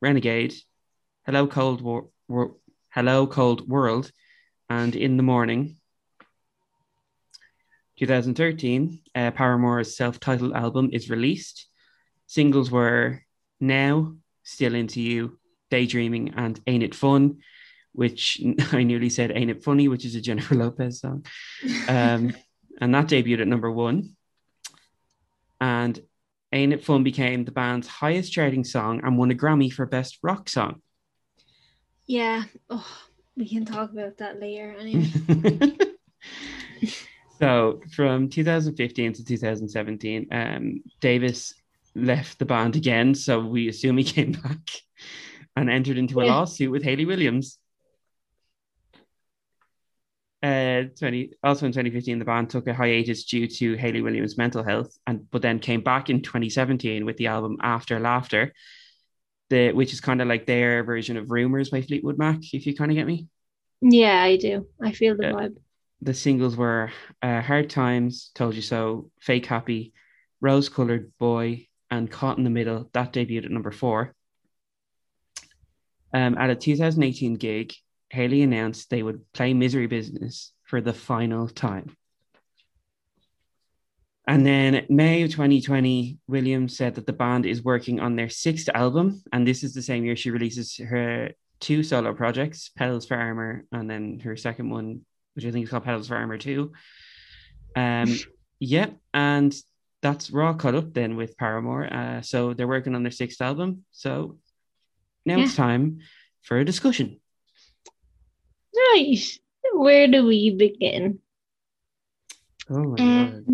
Renegade, 0.00 0.54
Hello 1.24 1.46
Cold 1.46 1.80
War, 1.82 2.08
Hello 2.90 3.28
Cold 3.28 3.68
World, 3.68 4.10
and 4.68 4.96
In 4.96 5.16
the 5.16 5.22
Morning. 5.22 5.76
2013, 8.00 8.98
uh, 9.14 9.30
Paramore's 9.30 9.96
self-titled 9.96 10.52
album 10.52 10.90
is 10.92 11.08
released. 11.08 11.68
Singles 12.26 12.72
were 12.72 13.22
Now, 13.60 14.16
Still 14.42 14.74
Into 14.74 15.00
You, 15.00 15.38
Daydreaming, 15.70 16.34
and 16.36 16.60
Ain't 16.66 16.82
It 16.82 16.94
Fun, 16.96 17.38
which 17.92 18.42
I 18.72 18.82
nearly 18.82 19.08
said 19.08 19.30
Ain't 19.32 19.52
It 19.52 19.62
Funny, 19.62 19.86
which 19.86 20.04
is 20.04 20.16
a 20.16 20.20
Jennifer 20.20 20.56
Lopez 20.56 21.02
song. 21.02 21.24
Um, 21.86 22.34
and 22.80 22.92
that 22.96 23.06
debuted 23.06 23.42
at 23.42 23.46
number 23.46 23.70
one. 23.70 24.16
And 25.60 26.00
Ain't 26.50 26.72
It 26.72 26.84
Fun 26.84 27.04
became 27.04 27.44
the 27.44 27.52
band's 27.52 27.86
highest 27.86 28.32
charting 28.32 28.64
song 28.64 29.02
and 29.04 29.16
won 29.16 29.30
a 29.30 29.34
Grammy 29.34 29.72
for 29.72 29.86
Best 29.86 30.18
Rock 30.24 30.48
Song. 30.48 30.82
Yeah. 32.06 32.44
Oh, 32.68 32.86
we 33.36 33.48
can 33.48 33.64
talk 33.64 33.92
about 33.92 34.18
that 34.18 34.40
later. 34.40 34.74
Anyway. 34.78 35.10
so 37.40 37.80
from 37.94 38.28
2015 38.28 39.12
to 39.14 39.24
2017, 39.24 40.28
um, 40.32 40.82
Davis 41.00 41.54
left 41.94 42.38
the 42.38 42.44
band 42.44 42.76
again. 42.76 43.14
So 43.14 43.40
we 43.40 43.68
assume 43.68 43.98
he 43.98 44.04
came 44.04 44.32
back 44.32 44.58
and 45.56 45.70
entered 45.70 45.98
into 45.98 46.20
a 46.20 46.26
Yeah. 46.26 46.34
lawsuit 46.34 46.70
with 46.70 46.82
Hayley 46.82 47.04
Williams. 47.04 47.58
Uh, 50.42 50.84
20, 50.98 51.30
also 51.44 51.66
in 51.66 51.72
2015, 51.72 52.18
the 52.18 52.24
band 52.24 52.50
took 52.50 52.66
a 52.66 52.74
hiatus 52.74 53.24
due 53.24 53.46
to 53.46 53.76
Hayley 53.76 54.02
Williams' 54.02 54.36
mental 54.36 54.64
health, 54.64 54.98
and 55.06 55.30
but 55.30 55.40
then 55.40 55.60
came 55.60 55.82
back 55.82 56.10
in 56.10 56.20
2017 56.20 57.04
with 57.04 57.16
the 57.16 57.28
album 57.28 57.58
After 57.62 58.00
Laughter, 58.00 58.52
the 59.52 59.72
which 59.72 59.92
is 59.92 60.00
kind 60.00 60.20
of 60.22 60.28
like 60.28 60.46
their 60.46 60.82
version 60.82 61.16
of 61.18 61.30
Rumors 61.30 61.70
by 61.70 61.82
Fleetwood 61.82 62.18
Mac, 62.18 62.38
if 62.54 62.66
you 62.66 62.74
kind 62.74 62.90
of 62.90 62.96
get 62.96 63.06
me. 63.06 63.26
yeah, 63.82 64.22
I 64.22 64.36
do. 64.36 64.66
I 64.82 64.92
feel 64.92 65.16
the 65.16 65.24
Yeah. 65.24 65.32
vibe. 65.32 65.56
The 66.00 66.14
singles 66.14 66.56
were 66.56 66.90
uh, 67.22 67.40
Hard 67.42 67.68
Times, 67.70 68.30
Told 68.34 68.54
You 68.56 68.62
So, 68.62 69.10
Fake 69.20 69.46
Happy, 69.46 69.92
Rose 70.40 70.68
Colored 70.68 71.12
Boy, 71.18 71.68
and 71.90 72.10
Caught 72.10 72.38
in 72.38 72.44
the 72.44 72.50
Middle. 72.58 72.90
That 72.92 73.12
debuted 73.12 73.44
at 73.44 73.50
number 73.52 73.70
four. 73.70 74.14
Um, 76.14 76.36
at 76.38 76.50
a 76.50 76.56
2018 76.56 77.34
gig, 77.36 77.72
Hayley 78.10 78.42
announced 78.42 78.90
they 78.90 79.02
would 79.02 79.20
play 79.32 79.54
Misery 79.54 79.86
Business 79.86 80.52
for 80.64 80.80
the 80.80 80.92
final 80.92 81.46
time. 81.48 81.96
And 84.26 84.46
then 84.46 84.86
May 84.88 85.22
of 85.22 85.30
2020, 85.30 86.18
Williams 86.28 86.76
said 86.76 86.94
that 86.94 87.06
the 87.06 87.12
band 87.12 87.44
is 87.44 87.64
working 87.64 87.98
on 87.98 88.14
their 88.14 88.28
sixth 88.28 88.68
album, 88.72 89.22
and 89.32 89.46
this 89.46 89.64
is 89.64 89.74
the 89.74 89.82
same 89.82 90.04
year 90.04 90.14
she 90.14 90.30
releases 90.30 90.76
her 90.76 91.30
two 91.58 91.82
solo 91.82 92.14
projects, 92.14 92.70
Petals 92.76 93.06
for 93.06 93.16
Armor, 93.16 93.64
and 93.72 93.90
then 93.90 94.20
her 94.20 94.36
second 94.36 94.70
one, 94.70 95.00
which 95.34 95.44
I 95.44 95.50
think 95.50 95.64
is 95.64 95.70
called 95.70 95.84
Petals 95.84 96.08
for 96.08 96.16
Armor 96.16 96.38
2. 96.38 96.72
Um, 97.74 98.16
yep, 98.60 98.96
and 99.12 99.54
that's 100.02 100.30
raw 100.30 100.52
cut 100.52 100.74
up 100.74 100.92
then 100.92 101.16
with 101.16 101.36
Paramore. 101.36 101.92
Uh, 101.92 102.20
so 102.22 102.54
they're 102.54 102.68
working 102.68 102.94
on 102.94 103.02
their 103.02 103.12
sixth 103.12 103.40
album. 103.40 103.84
So 103.90 104.38
now 105.24 105.38
it's 105.38 105.56
time 105.56 106.00
for 106.42 106.58
a 106.58 106.64
discussion. 106.64 107.20
Right. 108.74 109.18
Where 109.74 110.08
do 110.08 110.26
we 110.26 110.50
begin? 110.50 111.20
Oh 112.68 112.82
my 112.82 112.96
god. 112.96 113.44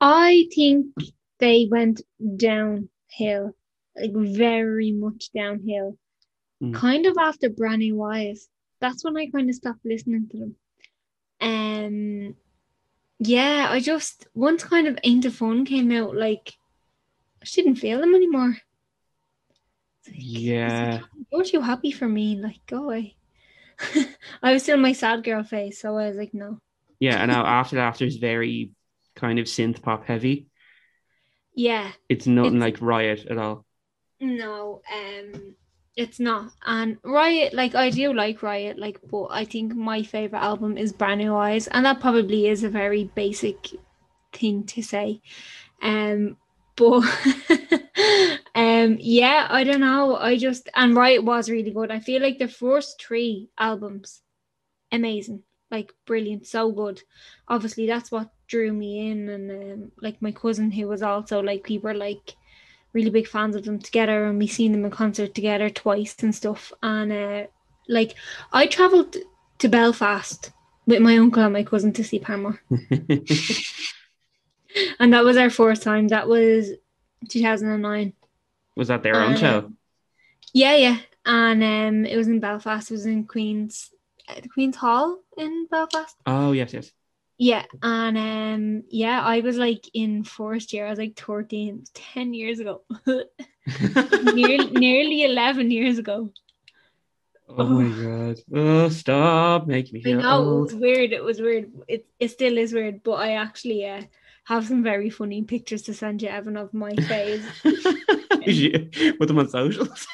I 0.00 0.48
think 0.54 0.94
they 1.38 1.68
went 1.70 2.02
downhill, 2.36 3.54
like 3.96 4.12
very 4.14 4.92
much 4.92 5.30
downhill. 5.34 5.98
Mm. 6.62 6.74
Kind 6.74 7.06
of 7.06 7.16
after 7.18 7.48
Brand 7.48 7.80
New 7.80 8.02
Eyes. 8.02 8.48
That's 8.80 9.04
when 9.04 9.16
I 9.16 9.26
kind 9.26 9.48
of 9.48 9.54
stopped 9.54 9.84
listening 9.84 10.28
to 10.30 10.38
them. 10.38 10.56
Um, 11.40 12.36
yeah, 13.18 13.68
I 13.70 13.80
just 13.80 14.26
once 14.34 14.64
kind 14.64 14.86
of 14.86 14.98
Ain't 15.04 15.24
It 15.26 15.32
Fun 15.32 15.64
came 15.66 15.92
out, 15.92 16.16
like 16.16 16.54
I 17.42 17.46
didn't 17.46 17.76
feel 17.76 18.00
them 18.00 18.14
anymore. 18.14 18.56
It's 20.00 20.08
like, 20.08 20.16
Yeah. 20.18 21.00
like, 21.02 21.26
you're 21.32 21.44
too 21.44 21.60
happy 21.60 21.90
for 21.90 22.08
me. 22.08 22.36
Like, 22.36 22.64
go 22.66 22.84
away. 22.84 23.16
I 24.42 24.52
was 24.52 24.62
still 24.62 24.76
in 24.76 24.82
my 24.82 24.92
sad 24.92 25.24
girl 25.24 25.42
face, 25.42 25.80
so 25.80 25.96
I 25.96 26.08
was 26.08 26.16
like, 26.16 26.34
no. 26.34 26.60
Yeah, 26.98 27.22
and 27.22 27.30
After 27.32 27.76
Laughter 27.76 28.04
is 28.04 28.16
very 28.16 28.70
kind 29.14 29.38
of 29.38 29.46
synth 29.46 29.82
pop 29.82 30.04
heavy. 30.06 30.46
Yeah, 31.54 31.90
It's 32.08 32.26
nothing 32.26 32.56
It's- 32.56 32.60
like 32.72 32.80
Riot 32.82 33.26
at 33.26 33.38
all. 33.38 33.64
no, 34.20 34.82
um, 34.92 35.54
it's 35.96 36.20
not. 36.20 36.52
And 36.64 36.98
Riot, 37.04 37.52
like 37.54 37.74
I 37.74 37.90
do 37.90 38.12
like 38.14 38.42
Riot, 38.42 38.78
like, 38.78 39.00
but 39.10 39.26
I 39.30 39.44
think 39.44 39.74
my 39.74 40.02
favorite 40.02 40.40
album 40.42 40.78
is 40.78 40.92
Brand 40.92 41.20
New 41.20 41.34
Eyes, 41.34 41.66
and 41.68 41.84
that 41.84 42.00
probably 42.00 42.46
is 42.46 42.62
a 42.64 42.68
very 42.70 43.04
basic 43.14 43.68
thing 44.32 44.64
to 44.64 44.82
say. 44.82 45.20
Um, 45.82 46.36
but 46.76 47.02
um, 48.54 48.96
yeah, 49.00 49.46
I 49.50 49.64
don't 49.64 49.80
know. 49.80 50.16
I 50.16 50.36
just 50.38 50.68
and 50.74 50.94
Riot 50.96 51.24
was 51.24 51.50
really 51.50 51.70
good. 51.72 51.90
I 51.90 52.00
feel 52.00 52.22
like 52.22 52.38
the 52.38 52.48
first 52.48 53.02
three 53.02 53.50
albums, 53.58 54.22
amazing, 54.92 55.42
like 55.70 55.92
brilliant, 56.06 56.46
so 56.46 56.70
good. 56.72 57.02
Obviously, 57.48 57.86
that's 57.86 58.10
what 58.10 58.30
drew 58.50 58.72
me 58.72 59.10
in, 59.10 59.28
and 59.28 59.50
um, 59.50 59.92
like 60.02 60.20
my 60.20 60.32
cousin 60.32 60.70
who 60.70 60.88
was 60.88 61.02
also 61.02 61.40
like 61.40 61.66
we 61.68 61.78
were 61.78 61.94
like 61.94 62.36
really 62.92 63.10
big 63.10 63.28
fans 63.28 63.54
of 63.56 63.64
them 63.64 63.78
together, 63.78 64.24
and 64.26 64.38
we 64.38 64.46
seen 64.46 64.72
them 64.72 64.84
in 64.84 64.90
concert 64.90 65.34
together 65.34 65.70
twice 65.70 66.16
and 66.22 66.34
stuff. 66.34 66.72
And 66.82 67.12
uh, 67.12 67.46
like 67.88 68.14
I 68.52 68.66
travelled 68.66 69.16
to 69.58 69.68
Belfast 69.68 70.50
with 70.86 71.00
my 71.00 71.16
uncle 71.16 71.42
and 71.44 71.52
my 71.52 71.64
cousin 71.64 71.92
to 71.94 72.04
see 72.04 72.18
Paramore, 72.18 72.60
and 74.98 75.12
that 75.12 75.24
was 75.24 75.36
our 75.36 75.50
first 75.50 75.82
time. 75.82 76.08
That 76.08 76.28
was 76.28 76.70
2009. 77.28 78.12
Was 78.76 78.88
that 78.88 79.02
their 79.02 79.16
own 79.16 79.34
Uh, 79.34 79.36
show? 79.36 79.72
Yeah, 80.52 80.76
yeah. 80.76 80.98
And 81.26 81.62
um, 81.62 82.04
it 82.06 82.16
was 82.16 82.28
in 82.28 82.40
Belfast. 82.40 82.90
It 82.90 82.94
was 82.94 83.06
in 83.06 83.24
Queen's 83.26 83.90
uh, 84.28 84.40
Queen's 84.52 84.76
Hall 84.76 85.18
in 85.36 85.66
Belfast. 85.70 86.16
Oh 86.26 86.52
yes, 86.52 86.72
yes. 86.72 86.90
Yeah, 87.42 87.64
and 87.82 88.18
um, 88.18 88.82
yeah, 88.90 89.22
I 89.22 89.40
was 89.40 89.56
like 89.56 89.88
in 89.94 90.24
first 90.24 90.74
year. 90.74 90.86
I 90.86 90.90
was 90.90 90.98
like 90.98 91.16
13, 91.16 91.84
10 91.94 92.34
years 92.34 92.60
ago, 92.60 92.82
nearly, 94.34 94.70
nearly 94.72 95.22
11 95.24 95.70
years 95.70 95.96
ago. 95.96 96.30
oh 97.48 97.64
my 97.64 97.88
god. 98.04 98.36
Oh 98.54 98.90
stop 98.90 99.66
making 99.66 99.94
me 99.94 100.00
I 100.00 100.02
feel 100.02 100.20
know 100.20 100.58
it 100.58 100.60
was 100.60 100.74
weird. 100.74 101.12
It 101.12 101.24
was 101.24 101.40
weird. 101.40 101.72
It 101.88 102.04
it 102.18 102.28
still 102.28 102.58
is 102.58 102.74
weird, 102.74 103.02
but 103.02 103.12
I 103.12 103.36
actually 103.36 103.88
uh, 103.88 104.02
have 104.44 104.66
some 104.66 104.82
very 104.82 105.08
funny 105.08 105.42
pictures 105.42 105.80
to 105.84 105.94
send 105.94 106.20
you, 106.20 106.28
Evan, 106.28 106.58
of 106.58 106.74
my 106.74 106.94
face. 106.94 107.46
Put 109.18 109.28
them 109.28 109.38
on 109.38 109.48
socials. 109.48 110.06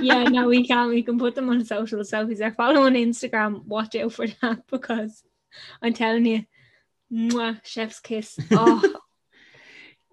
yeah, 0.00 0.24
no, 0.24 0.48
we 0.48 0.66
can. 0.66 0.88
We 0.88 1.04
can 1.04 1.16
put 1.16 1.36
them 1.36 1.48
on 1.48 1.64
social 1.64 2.00
selfies. 2.00 2.38
There. 2.38 2.50
Follow 2.50 2.86
on 2.86 2.94
Instagram. 2.94 3.64
Watch 3.66 3.94
out 3.94 4.14
for 4.14 4.26
that 4.26 4.66
because 4.66 5.22
I'm 5.80 5.92
telling 5.92 6.26
you, 6.26 6.44
mwah, 7.12 7.60
chef's 7.64 8.00
kiss. 8.00 8.38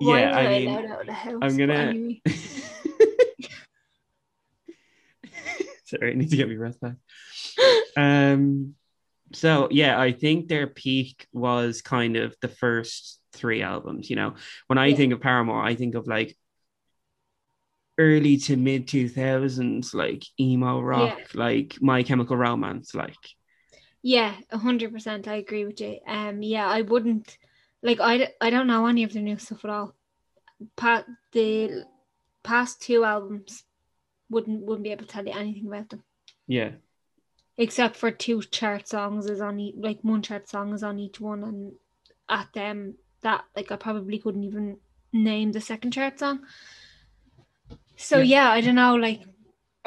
Oh, 0.01 0.15
Yeah, 0.15 0.31
I 0.33 0.41
I 0.43 0.47
mean, 0.59 0.67
allowed 0.69 0.85
out 0.85 1.01
of 1.01 1.07
the 1.07 1.13
house? 1.13 1.39
I'm 1.41 1.57
gonna- 1.57 1.93
Sorry, 5.85 6.11
I 6.11 6.15
need 6.15 6.29
to 6.29 6.37
get 6.37 6.47
my 6.47 6.55
breath 6.55 6.79
back. 6.79 6.95
Um, 7.97 8.75
so 9.33 9.67
yeah, 9.71 9.99
I 9.99 10.11
think 10.11 10.47
their 10.47 10.67
peak 10.67 11.27
was 11.33 11.81
kind 11.81 12.15
of 12.15 12.35
the 12.41 12.47
first 12.47 13.19
three 13.33 13.61
albums. 13.61 14.09
You 14.09 14.15
know, 14.15 14.35
when 14.67 14.77
I 14.77 14.87
Yeah. 14.87 14.95
think 14.95 15.13
of 15.13 15.21
Paramore, 15.21 15.63
I 15.63 15.75
think 15.75 15.95
of 15.95 16.07
like 16.07 16.37
early 17.97 18.37
to 18.37 18.55
mid 18.55 18.87
two 18.87 19.09
thousands, 19.09 19.93
like 19.93 20.23
emo 20.39 20.79
rock, 20.79 21.19
like 21.33 21.77
My 21.81 22.03
Chemical 22.03 22.37
Romance, 22.37 22.93
like 22.95 23.15
Yeah, 24.01 24.35
a 24.51 24.57
hundred 24.57 24.93
percent. 24.93 25.27
I 25.27 25.35
agree 25.35 25.65
with 25.65 25.81
you. 25.81 25.99
Um, 26.07 26.41
yeah, 26.41 26.67
I 26.67 26.81
wouldn't 26.81 27.37
like. 27.81 27.99
I 27.99 28.31
I 28.39 28.49
don't 28.49 28.67
know 28.67 28.85
any 28.87 29.03
of 29.03 29.13
the 29.13 29.21
new 29.21 29.37
stuff 29.37 29.65
at 29.65 29.71
all. 29.71 29.95
Pa- 30.75 31.05
the 31.31 31.85
past 32.43 32.81
two 32.81 33.03
albums 33.03 33.65
wouldn't 34.29 34.61
wouldn't 34.61 34.83
be 34.83 34.91
able 34.91 35.05
to 35.05 35.09
tell 35.09 35.25
you 35.25 35.33
anything 35.33 35.67
about 35.67 35.89
them 35.89 36.03
yeah, 36.47 36.71
except 37.57 37.95
for 37.95 38.11
two 38.11 38.41
chart 38.41 38.87
songs 38.87 39.29
is 39.29 39.41
on 39.41 39.59
each, 39.59 39.75
like 39.77 39.99
one 40.01 40.21
chart 40.21 40.47
song 40.47 40.73
is 40.73 40.83
on 40.83 40.99
each 40.99 41.19
one, 41.19 41.43
and 41.43 41.73
at 42.29 42.47
them 42.53 42.95
that 43.21 43.43
like 43.55 43.71
I 43.71 43.75
probably 43.75 44.19
couldn't 44.19 44.43
even 44.43 44.77
name 45.11 45.51
the 45.51 45.61
second 45.61 45.91
chart 45.91 46.19
song. 46.19 46.41
So 47.97 48.19
Yeah. 48.19 48.23
yeah, 48.23 48.49
I 48.51 48.61
don't 48.61 48.75
know. 48.75 48.95
Like, 48.95 49.21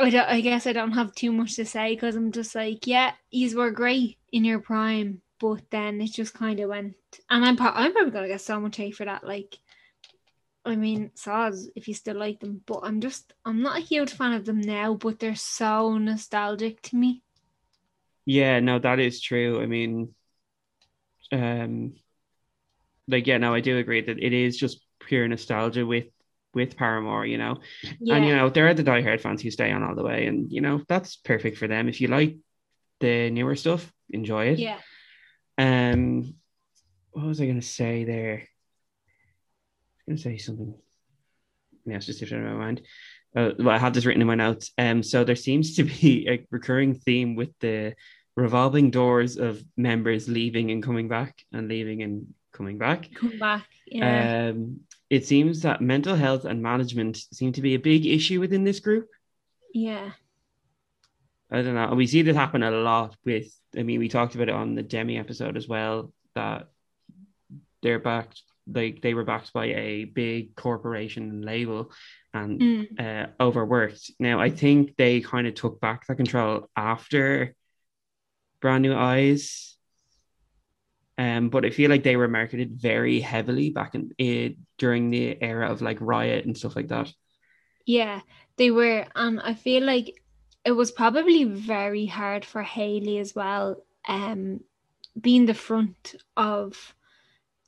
I, 0.03 0.11
don't, 0.11 0.29
I 0.29 0.41
guess 0.41 0.67
I 0.67 0.73
don't 0.73 0.93
have 0.93 1.15
too 1.15 1.33
much 1.33 1.57
to 1.57 1.65
say 1.65 1.95
because 1.95 2.17
I'm 2.17 2.33
just 2.33 2.55
like, 2.55 2.87
yeah, 2.87 3.13
these 3.31 3.55
were 3.55 3.71
great 3.71 4.19
in 4.33 4.45
your 4.45 4.61
prime, 4.61 5.23
but 5.41 5.63
then 5.71 6.01
it 6.01 6.13
just 6.13 6.35
kind 6.35 6.61
of 6.61 6.71
went. 6.71 6.95
And 7.31 7.45
I'm 7.45 7.57
I'm 7.61 7.93
probably 7.93 8.11
gonna 8.11 8.29
get 8.29 8.41
so 8.41 8.61
much 8.61 8.77
hate 8.77 8.97
for 8.97 9.05
that. 9.05 9.25
Like, 9.25 9.59
I 10.65 10.77
mean, 10.77 11.11
Saws 11.15 11.71
if 11.77 11.89
you 11.89 11.95
still 11.95 12.17
like 12.17 12.41
them, 12.41 12.63
but 12.67 12.81
I'm 12.83 13.01
just 13.01 13.33
I'm 13.45 13.63
not 13.63 13.79
a 13.79 13.83
huge 13.83 14.13
fan 14.13 14.33
of 14.33 14.45
them 14.45 14.61
now. 14.61 14.95
But 14.95 15.19
they're 15.19 15.35
so 15.35 15.99
nostalgic 15.99 16.83
to 16.83 16.97
me. 16.97 17.23
Yeah, 18.25 18.61
no, 18.61 18.79
that 18.79 19.01
is 19.01 19.21
true. 19.21 19.61
I 19.63 19.67
mean, 19.67 20.15
um, 21.33 21.95
like 23.09 23.27
yeah, 23.27 23.39
no, 23.39 23.55
I 23.55 23.61
do 23.61 23.79
agree 23.79 24.01
that 24.01 24.23
it 24.23 24.33
is 24.33 24.57
just 24.57 24.81
pure 25.01 25.27
nostalgia 25.27 25.85
with 25.85 26.07
with 26.55 26.77
Paramore, 26.77 27.27
you 27.27 27.39
know. 27.39 27.59
Yeah, 28.01 28.17
And 28.17 28.27
you 28.27 28.35
know, 28.37 28.49
there 28.51 28.69
are 28.69 28.75
the 28.75 28.85
diehard 28.85 29.21
fans 29.21 29.43
who 29.43 29.51
stay 29.51 29.71
on 29.73 29.83
all 29.83 29.95
the 29.95 30.03
way, 30.05 30.27
and 30.27 30.51
you 30.53 30.61
know, 30.61 30.83
that's 30.89 31.17
perfect 31.17 31.57
for 31.59 31.67
them. 31.69 31.89
If 31.89 32.01
you 32.01 32.09
like 32.09 32.37
the 33.01 33.31
newer 33.31 33.57
stuff, 33.57 33.91
enjoy 34.11 34.47
it. 34.49 34.59
yeah, 34.59 34.79
Um, 35.59 36.35
what 37.13 37.27
was 37.27 37.41
I 37.41 37.47
gonna 37.47 37.63
say 37.63 38.05
there? 38.05 38.43
I 40.09 40.11
was 40.13 40.23
gonna 40.25 40.37
say 40.37 40.39
something. 40.39 40.75
Yeah, 41.87 41.97
it's 41.97 42.07
just 42.07 42.23
out 42.23 42.33
of 42.33 42.45
my 42.45 42.53
mind. 42.53 42.83
Uh, 43.35 43.51
well, 43.59 43.71
I 43.71 43.79
had 43.79 43.95
this 43.95 44.05
written 44.05 44.21
in 44.21 44.29
my 44.29 44.35
notes. 44.35 44.71
Um, 44.79 45.03
so 45.03 45.25
there 45.25 45.37
seems 45.37 45.77
to 45.77 45.85
be 46.01 46.29
a 46.29 46.47
recurring 46.51 46.95
theme 46.95 47.35
with 47.35 47.51
the 47.61 47.95
revolving 48.37 48.91
doors 48.91 49.37
of 49.37 49.63
members 49.77 50.29
leaving 50.29 50.71
and 50.71 50.83
coming 50.83 51.09
back, 51.09 51.43
and 51.53 51.69
leaving 51.69 52.03
and 52.03 52.35
coming 52.53 52.79
back. 52.79 53.09
come 53.15 53.39
back. 53.39 53.67
Yeah, 53.87 54.51
Um, 54.51 54.81
it 55.11 55.27
seems 55.27 55.63
that 55.63 55.81
mental 55.81 56.15
health 56.15 56.45
and 56.45 56.63
management 56.63 57.17
seem 57.17 57.53
to 57.53 57.63
be 57.63 57.75
a 57.75 57.79
big 57.79 58.07
issue 58.07 58.41
within 58.41 58.65
this 58.65 58.81
group. 58.81 59.09
yeah, 59.75 60.13
I 61.51 61.61
don't 61.63 61.75
know. 61.75 61.95
We 61.95 62.07
see 62.07 62.23
this 62.23 62.37
happen 62.37 62.63
a 62.63 62.71
lot 62.71 63.17
with, 63.25 63.55
I 63.77 63.83
mean, 63.83 64.01
we 64.01 64.09
talked 64.09 64.35
about 64.35 64.49
it 64.49 64.55
on 64.55 64.75
the 64.75 64.83
Demi 64.83 65.19
episode 65.19 65.57
as 65.59 65.69
well, 65.69 66.13
that 66.35 66.69
they're 67.83 67.99
backed, 67.99 68.41
like 68.67 69.03
they 69.03 69.13
were 69.13 69.25
backed 69.25 69.53
by 69.53 69.67
a 69.67 70.05
big 70.05 70.55
corporation 70.57 71.43
label 71.43 71.91
and 72.33 72.61
Mm, 72.61 73.01
uh, 73.01 73.27
overworked. 73.39 74.13
Now, 74.19 74.41
I 74.41 74.49
think 74.49 74.97
they 74.97 75.21
kind 75.21 75.47
of 75.47 75.55
took 75.55 75.79
back 75.81 76.07
the 76.07 76.15
control 76.15 76.71
after 76.75 77.55
Brand 78.63 78.83
New 78.83 78.95
Eyes. 78.95 79.77
Um, 81.19 81.51
but 81.51 81.65
I 81.65 81.71
feel 81.71 81.91
like 81.91 82.03
they 82.05 82.17
were 82.17 82.29
marketed 82.29 82.81
very 82.81 83.21
heavily 83.21 83.71
back 83.71 83.95
in 83.95 84.13
it 84.19 84.57
during 84.79 85.11
the 85.11 85.41
era 85.43 85.71
of 85.71 85.83
like 85.83 85.99
Riot 86.01 86.47
and 86.47 86.57
stuff 86.57 86.77
like 86.77 86.89
that. 86.89 87.13
yeah. 87.87 88.21
They 88.57 88.71
were, 88.71 89.07
and 89.15 89.41
I 89.41 89.55
feel 89.55 89.83
like 89.85 90.23
it 90.65 90.73
was 90.73 90.91
probably 90.93 91.45
very 91.45 92.07
hard 92.07 92.45
for 92.45 92.63
Hayley 92.63 93.19
as 93.19 93.35
well. 93.35 93.83
Um, 94.07 94.61
being 95.21 95.47
the 95.47 95.55
front 95.55 96.17
of 96.37 96.95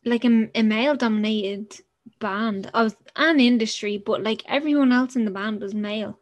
like 0.04 0.24
a, 0.24 0.50
a 0.54 0.62
male 0.62 0.96
dominated 0.96 1.80
band 2.20 2.70
of 2.74 2.96
an 3.16 3.40
industry, 3.40 3.98
but 3.98 4.22
like 4.22 4.42
everyone 4.46 4.92
else 4.92 5.16
in 5.16 5.24
the 5.24 5.30
band 5.30 5.60
was 5.60 5.74
male. 5.74 6.18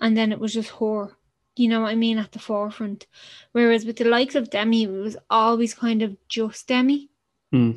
And 0.00 0.16
then 0.16 0.32
it 0.32 0.40
was 0.40 0.54
just 0.54 0.70
her, 0.80 1.16
you 1.58 1.68
know 1.68 1.82
what 1.82 1.90
I 1.90 1.94
mean, 1.94 2.18
at 2.18 2.32
the 2.32 2.38
forefront. 2.38 3.06
Whereas 3.52 3.84
with 3.84 3.96
the 3.96 4.04
likes 4.04 4.34
of 4.34 4.50
Demi, 4.50 4.84
it 4.84 4.88
was 4.88 5.16
always 5.30 5.74
kind 5.74 6.02
of 6.02 6.16
just 6.28 6.68
Demi. 6.68 7.10
Hmm. 7.52 7.72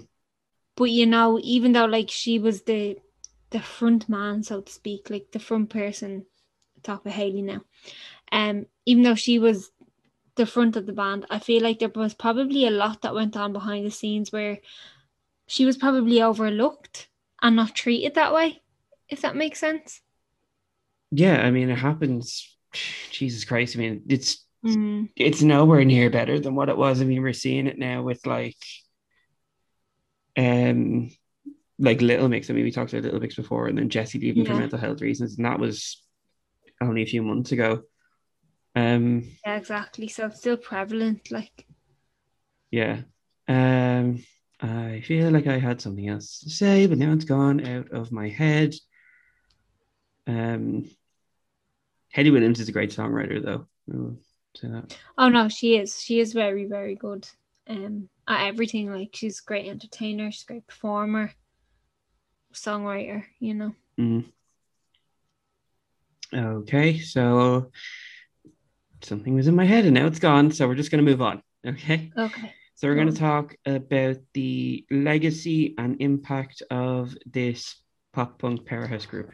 But 0.75 0.91
you 0.91 1.05
know, 1.05 1.39
even 1.41 1.73
though 1.73 1.85
like 1.85 2.09
she 2.09 2.39
was 2.39 2.63
the 2.63 2.97
the 3.51 3.59
front 3.59 4.07
man, 4.07 4.43
so 4.43 4.61
to 4.61 4.71
speak, 4.71 5.09
like 5.09 5.31
the 5.31 5.39
front 5.39 5.69
person, 5.69 6.25
talk 6.83 7.03
with 7.03 7.13
Hayley 7.13 7.41
now. 7.41 7.61
Um, 8.31 8.65
even 8.85 9.03
though 9.03 9.15
she 9.15 9.39
was 9.39 9.71
the 10.35 10.45
front 10.45 10.75
of 10.75 10.85
the 10.85 10.93
band, 10.93 11.25
I 11.29 11.39
feel 11.39 11.61
like 11.61 11.79
there 11.79 11.91
was 11.93 12.13
probably 12.13 12.65
a 12.65 12.71
lot 12.71 13.01
that 13.01 13.13
went 13.13 13.35
on 13.35 13.53
behind 13.53 13.85
the 13.85 13.91
scenes 13.91 14.31
where 14.31 14.59
she 15.47 15.65
was 15.65 15.77
probably 15.77 16.21
overlooked 16.21 17.09
and 17.41 17.57
not 17.57 17.75
treated 17.75 18.15
that 18.15 18.33
way, 18.33 18.61
if 19.09 19.21
that 19.21 19.35
makes 19.35 19.59
sense. 19.59 20.01
Yeah, 21.11 21.41
I 21.41 21.51
mean, 21.51 21.69
it 21.69 21.77
happens. 21.77 22.55
Jesus 23.11 23.45
Christ. 23.45 23.75
I 23.75 23.79
mean, 23.79 24.03
it's 24.07 24.45
Mm, 24.65 25.09
it's 25.15 25.41
nowhere 25.41 25.83
near 25.83 26.09
better 26.09 26.39
than 26.39 26.55
what 26.55 26.69
it 26.69 26.77
was. 26.77 27.01
I 27.01 27.05
mean, 27.05 27.21
we're 27.21 27.33
seeing 27.33 27.67
it 27.67 27.79
now 27.79 28.03
with 28.03 28.25
like 28.25 28.57
um 30.37 31.09
like 31.79 32.01
Little 32.01 32.29
Mix. 32.29 32.49
I 32.49 32.53
mean, 32.53 32.63
we 32.63 32.71
talked 32.71 32.93
about 32.93 33.03
Little 33.03 33.19
Mix 33.19 33.35
before, 33.35 33.67
and 33.67 33.77
then 33.77 33.89
Jesy 33.89 34.19
leaving 34.19 34.45
for 34.45 34.53
mental 34.53 34.77
health 34.77 35.01
reasons, 35.01 35.37
and 35.37 35.45
that 35.45 35.59
was 35.59 36.01
only 36.79 37.01
a 37.01 37.07
few 37.07 37.23
months 37.23 37.51
ago. 37.51 37.81
Um, 38.75 39.23
yeah, 39.45 39.57
exactly. 39.57 40.07
So 40.07 40.27
it's 40.27 40.37
still 40.37 40.57
prevalent. 40.57 41.31
Like, 41.31 41.65
yeah. 42.69 43.01
Um, 43.47 44.23
I 44.61 45.01
feel 45.03 45.31
like 45.31 45.47
I 45.47 45.57
had 45.57 45.81
something 45.81 46.07
else 46.07 46.41
to 46.41 46.51
say, 46.51 46.85
but 46.85 46.99
now 46.99 47.13
it's 47.13 47.25
gone 47.25 47.65
out 47.65 47.91
of 47.91 48.11
my 48.11 48.29
head. 48.29 48.75
Um, 50.27 50.85
Hayley 52.11 52.31
Williams 52.31 52.59
is 52.59 52.69
a 52.69 52.73
great 52.73 52.91
songwriter, 52.91 53.43
though. 53.43 53.67
I 53.91 53.97
will 53.97 54.17
say 54.55 54.67
that. 54.67 54.97
oh 55.17 55.29
no, 55.29 55.49
she 55.49 55.77
is. 55.77 56.01
She 56.01 56.19
is 56.19 56.33
very, 56.33 56.65
very 56.65 56.95
good. 56.95 57.27
Um, 57.67 58.09
at 58.27 58.47
everything. 58.47 58.91
Like, 58.91 59.11
she's 59.13 59.39
a 59.39 59.47
great 59.47 59.67
entertainer. 59.67 60.31
She's 60.31 60.43
a 60.43 60.47
great 60.47 60.67
performer, 60.67 61.31
songwriter. 62.53 63.23
You 63.39 63.53
know. 63.53 63.75
Mm. 63.99 64.25
Okay, 66.33 66.99
so 66.99 67.71
something 69.01 69.35
was 69.35 69.47
in 69.47 69.55
my 69.55 69.65
head 69.65 69.85
and 69.85 69.93
now 69.93 70.05
it's 70.05 70.19
gone. 70.19 70.51
So 70.51 70.67
we're 70.67 70.75
just 70.75 70.91
going 70.91 71.03
to 71.03 71.09
move 71.09 71.21
on. 71.21 71.41
Okay. 71.65 72.11
Okay. 72.17 72.53
So 72.75 72.87
we're 72.87 72.95
going 72.95 73.13
to 73.13 73.19
talk 73.19 73.55
about 73.65 74.17
the 74.33 74.85
legacy 74.89 75.75
and 75.77 76.01
impact 76.01 76.63
of 76.71 77.15
this 77.25 77.75
pop 78.11 78.39
punk 78.39 78.65
powerhouse 78.65 79.05
group. 79.05 79.31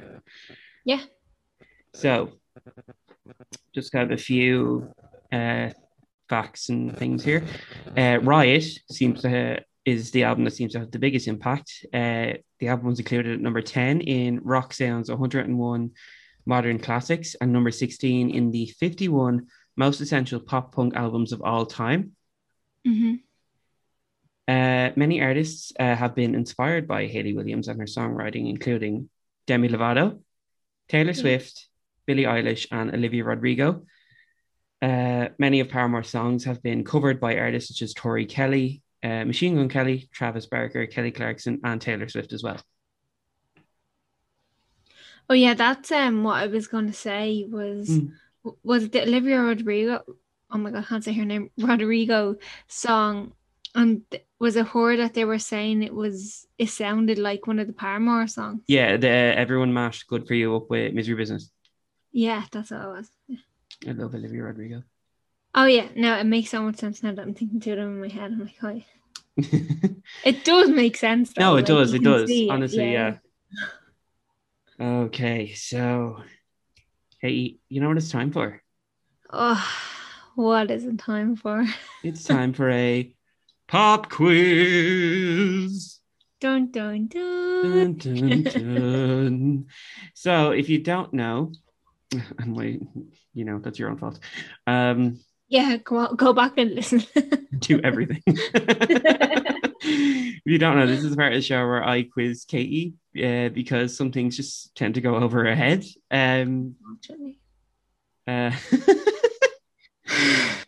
Yeah. 0.84 1.02
So 1.94 2.32
just 3.74 3.92
got 3.92 4.12
a 4.12 4.18
few 4.18 4.92
uh, 5.32 5.70
facts 6.30 6.70
and 6.70 6.96
things 6.98 7.24
here. 7.24 7.44
Uh, 7.96 8.20
Riot 8.22 8.66
seems 8.92 9.22
to 9.22 9.64
is 9.86 10.12
the 10.12 10.26
album 10.26 10.44
that 10.44 10.52
seems 10.52 10.74
to 10.74 10.80
have 10.80 10.92
the 10.92 11.00
biggest 11.00 11.30
impact. 11.30 11.86
Uh, 11.94 12.34
the 12.60 12.68
album 12.68 12.88
was 12.88 13.00
included 13.00 13.36
at 13.36 13.40
number 13.40 13.62
10 13.62 14.02
in 14.02 14.42
Rock 14.44 14.74
Sound's 14.74 15.10
101 15.10 15.92
Modern 16.46 16.78
Classics 16.78 17.36
and 17.36 17.54
number 17.54 17.72
16 17.72 18.30
in 18.30 18.52
the 18.52 18.66
51 18.80 19.48
most 19.78 20.02
essential 20.02 20.42
pop 20.42 20.76
punk 20.76 20.94
albums 20.96 21.32
of 21.32 21.42
all 21.42 21.66
time. 21.66 22.12
Mm-hmm. 22.86 23.16
Uh, 24.50 24.92
many 24.98 25.22
artists 25.22 25.72
uh, 25.80 25.96
have 25.96 26.16
been 26.16 26.36
inspired 26.36 26.86
by 26.86 27.08
Hayley 27.08 27.34
Williams 27.34 27.70
and 27.70 27.80
her 27.80 27.86
songwriting, 27.86 28.50
including 28.50 29.10
Demi 29.46 29.70
Lovato, 29.70 30.20
Taylor. 30.90 31.14
Swift, 31.14 31.67
Billie 32.08 32.24
Eilish, 32.24 32.66
and 32.72 32.92
Olivia 32.94 33.24
Rodrigo. 33.24 33.84
Uh, 34.82 35.30
many 35.38 35.60
of 35.60 35.70
Paramore's 35.70 36.10
songs 36.10 36.46
have 36.46 36.64
been 36.64 36.84
covered 36.84 37.20
by 37.20 37.38
artists 37.38 37.70
such 37.70 37.82
as 37.84 37.94
Tori 37.94 38.26
Kelly, 38.26 38.82
uh, 39.04 39.26
Machine 39.26 39.56
Gun 39.56 39.70
Kelly, 39.70 40.10
Travis 40.12 40.46
Barker, 40.48 40.86
Kelly 40.88 41.12
Clarkson, 41.12 41.60
and 41.64 41.80
Taylor 41.82 42.08
Swift 42.08 42.34
as 42.34 42.44
well. 42.44 42.58
Oh 45.30 45.34
yeah, 45.34 45.54
that's 45.56 45.92
um 45.92 46.24
what 46.24 46.42
I 46.42 46.48
was 46.48 46.68
gonna 46.68 46.94
say 46.94 47.46
was 47.50 47.90
Mm. 47.90 48.12
was 48.64 48.84
it 48.86 48.92
the 48.94 49.02
Olivia 49.04 49.42
Rodrigo? 49.42 50.04
Oh 50.50 50.58
my 50.58 50.72
god, 50.72 50.80
I 50.80 50.84
can't 50.84 51.04
say 51.04 51.14
her 51.14 51.26
name. 51.26 51.50
Rodrigo 51.58 52.38
song, 52.68 53.34
and 53.76 54.04
was 54.40 54.56
it 54.56 54.68
her 54.68 54.96
that 54.98 55.14
they 55.14 55.26
were 55.26 55.40
saying 55.40 55.84
it 55.84 55.94
was? 55.94 56.48
It 56.58 56.70
sounded 56.70 57.18
like 57.18 57.46
one 57.46 57.60
of 57.60 57.68
the 57.68 57.74
Paramore 57.74 58.28
songs. 58.28 58.62
Yeah, 58.68 58.96
the 58.98 59.10
Everyone 59.10 59.74
mashed 59.74 60.08
Good 60.08 60.28
For 60.28 60.34
You 60.34 60.56
up 60.56 60.70
with 60.70 60.94
Misery 60.94 61.16
Business. 61.16 61.52
Yeah, 62.12 62.46
that's 62.52 62.72
what 62.72 62.82
it 62.82 62.88
was. 62.88 63.12
I 63.88 63.92
love 63.92 64.16
Olivia 64.16 64.44
Rodrigo. 64.44 64.84
Oh 65.54 65.66
yeah, 65.66 65.88
no, 65.96 66.18
it 66.18 66.26
makes 66.26 66.50
so 66.50 66.62
much 66.62 66.78
sense 66.78 67.02
now 67.02 67.14
that 67.14 67.22
I'm 67.22 67.34
thinking 67.34 67.60
to 67.62 67.76
them 67.76 67.96
in 67.96 68.02
my 68.02 68.08
head. 68.08 68.32
I'm 68.32 68.40
like, 68.40 68.56
oh, 68.64 68.82
yeah. 69.36 69.90
it 70.24 70.46
does 70.46 70.70
make 70.70 70.98
sense. 70.98 71.36
no, 71.38 71.54
it 71.54 71.62
like, 71.62 71.66
does. 71.66 71.94
It 71.94 72.04
does. 72.04 72.30
it, 72.30 72.50
Honestly, 72.50 72.92
yeah. 72.92 73.18
Okay, 74.80 75.54
so 75.54 76.22
hey, 77.20 77.58
you 77.70 77.82
know 77.82 77.88
what 77.88 77.98
it's 77.98 78.12
time 78.12 78.32
for? 78.32 78.62
Oh, 79.32 79.68
what 80.36 80.70
is 80.70 80.86
it 80.86 81.00
time 81.00 81.36
for? 81.36 81.66
It's 82.04 82.24
time 82.24 82.54
for 82.54 82.70
a 82.70 83.12
pop 83.68 84.10
quiz. 84.10 86.00
Dun 86.40 86.70
dun 86.70 87.08
dun. 87.08 87.64
Dun, 87.64 87.94
dun, 87.96 88.44
dun. 88.44 89.66
so, 90.14 90.52
if 90.52 90.70
you 90.70 90.78
don't 90.78 91.12
know, 91.12 91.52
and 92.40 92.56
wait, 92.56 92.82
you 93.34 93.46
know 93.46 93.60
that's 93.60 93.80
your 93.80 93.90
own 93.90 93.98
fault. 93.98 94.20
Um, 94.66 95.20
Yeah, 95.48 95.78
go 95.78 96.00
out, 96.00 96.18
go 96.18 96.34
back 96.34 96.54
and 96.58 96.76
listen. 96.76 97.04
to 97.62 97.82
everything. 97.84 98.22
if 98.26 100.40
you 100.46 100.58
don't 100.58 100.78
know, 100.78 100.88
this 100.88 101.04
is 101.04 101.12
the 101.12 101.18
part 101.18 101.34
of 101.34 101.38
the 101.38 101.42
show 101.42 101.66
where 101.66 101.84
I 101.84 102.04
quiz 102.04 102.46
Katie 102.46 102.94
uh, 103.24 103.50
because 103.50 103.96
some 103.96 104.12
things 104.12 104.38
just 104.38 104.76
tend 104.76 104.96
to 104.96 105.02
go 105.02 105.16
over 105.16 105.46
her 105.46 105.56
head. 105.56 105.86
Um, 106.12 106.76
uh, 108.28 108.52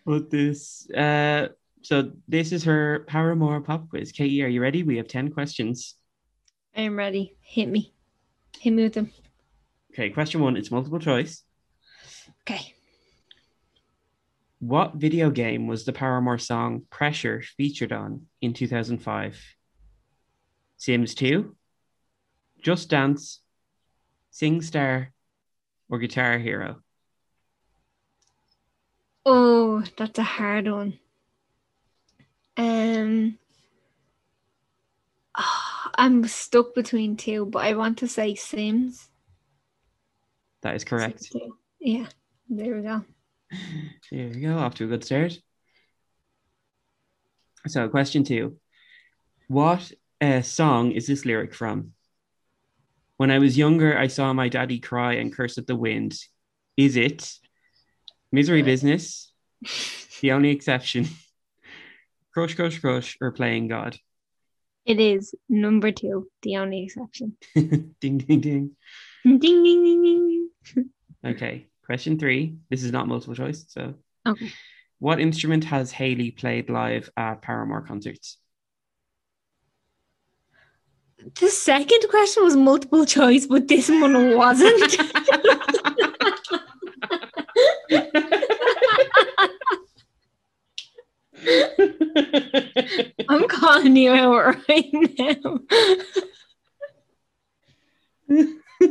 but 0.06 0.30
this, 0.30 0.90
uh, 0.92 1.50
so 1.82 2.12
this 2.28 2.52
is 2.52 2.64
her 2.64 3.06
Paramore 3.08 3.62
pop 3.62 3.90
quiz. 3.90 4.12
Katie, 4.12 4.44
are 4.44 4.48
you 4.48 4.62
ready? 4.62 4.84
We 4.84 4.98
have 4.98 5.08
10 5.08 5.32
questions. 5.32 5.96
I 6.76 6.82
am 6.82 6.98
ready. 6.98 7.36
Hit 7.42 7.68
me. 7.68 7.94
Hit 8.60 8.72
me 8.72 8.84
with 8.84 8.94
them. 8.94 9.12
Okay, 9.92 10.10
question 10.10 10.42
one, 10.42 10.56
it's 10.56 10.72
multiple 10.72 11.00
choice. 11.00 11.44
Okay. 12.42 12.74
What 14.60 14.96
video 14.96 15.30
game 15.30 15.68
was 15.68 15.86
the 15.86 15.94
Paramore 15.94 16.38
song 16.38 16.84
Pressure 16.90 17.42
featured 17.58 17.92
on 17.92 18.28
in 18.42 18.54
2005? 18.54 19.40
Sims 20.78 21.16
2, 21.16 21.56
Just 22.62 22.90
Dance, 22.90 23.42
SingStar, 24.34 25.08
or 25.90 26.00
Guitar 26.00 26.38
Hero? 26.38 26.82
Oh, 29.26 29.84
that's 29.98 30.20
a 30.20 30.24
hard 30.24 30.70
one. 30.70 31.00
Um, 32.56 33.38
ah, 35.36 35.92
I'm 35.96 36.26
stuck 36.28 36.74
between 36.76 37.18
two, 37.18 37.46
but 37.46 37.66
I 37.66 37.74
want 37.74 37.98
to 38.00 38.08
say 38.08 38.36
Sims. 38.36 39.09
That 40.62 40.76
is 40.76 40.84
correct. 40.84 41.32
Yeah, 41.80 42.08
there 42.50 42.76
we 42.76 42.82
go. 42.82 43.06
There 44.12 44.28
we 44.28 44.42
go, 44.42 44.58
off 44.58 44.76
to 44.76 44.86
a 44.86 44.88
good 44.88 45.04
start. 45.04 45.38
So, 47.68 47.88
question 47.90 48.24
two 48.24 48.58
What 49.48 49.92
uh, 50.22 50.42
song 50.42 50.92
is 50.92 51.08
this 51.08 51.26
lyric 51.26 51.54
from? 51.54 51.94
When 53.18 53.32
I 53.32 53.40
was 53.40 53.58
younger, 53.58 53.98
I 53.98 54.08
saw 54.08 54.32
my 54.34 54.50
daddy 54.50 54.80
cry 54.80 55.14
and 55.14 55.34
curse 55.34 55.58
at 55.58 55.68
the 55.68 55.76
wind. 55.76 56.18
Is 56.78 56.96
it 56.96 57.34
Misery 58.32 58.62
Business, 58.62 59.34
The 60.22 60.32
Only 60.32 60.52
Exception, 60.52 61.08
Crush, 62.34 62.56
Crush, 62.56 62.80
Crush, 62.80 63.18
or 63.20 63.32
Playing 63.32 63.68
God? 63.68 63.98
It 64.86 65.00
is 65.00 65.36
number 65.48 65.92
two, 65.92 66.30
the 66.42 66.58
only 66.58 66.84
exception. 66.84 67.38
ding, 67.56 67.94
ding, 68.00 68.40
ding. 68.40 68.76
Ding 69.24 69.40
ding 69.40 69.64
ding 69.64 70.04
ding. 70.04 70.50
Okay, 71.26 71.68
question 71.86 72.18
three. 72.18 72.56
This 72.70 72.84
is 72.84 72.92
not 72.92 73.08
multiple 73.08 73.36
choice. 73.36 73.66
So, 73.68 73.96
Okay. 74.26 74.52
what 75.00 75.20
instrument 75.20 75.66
has 75.66 75.92
Hayley 75.92 76.32
played 76.32 76.70
live 76.70 77.10
at 77.18 77.42
Paramore 77.42 77.82
concerts? 77.82 78.38
The 81.42 81.50
second 81.50 82.04
question 82.10 82.46
was 82.46 82.56
multiple 82.56 83.06
choice, 83.06 83.46
but 83.46 83.68
this 83.68 83.90
one 83.90 84.38
wasn't. 84.38 84.96
I'm 93.30 93.48
calling 93.48 93.96
you 93.96 94.12
out 94.12 94.56
right 94.68 94.90
now. 94.94 95.60
Do 98.80 98.88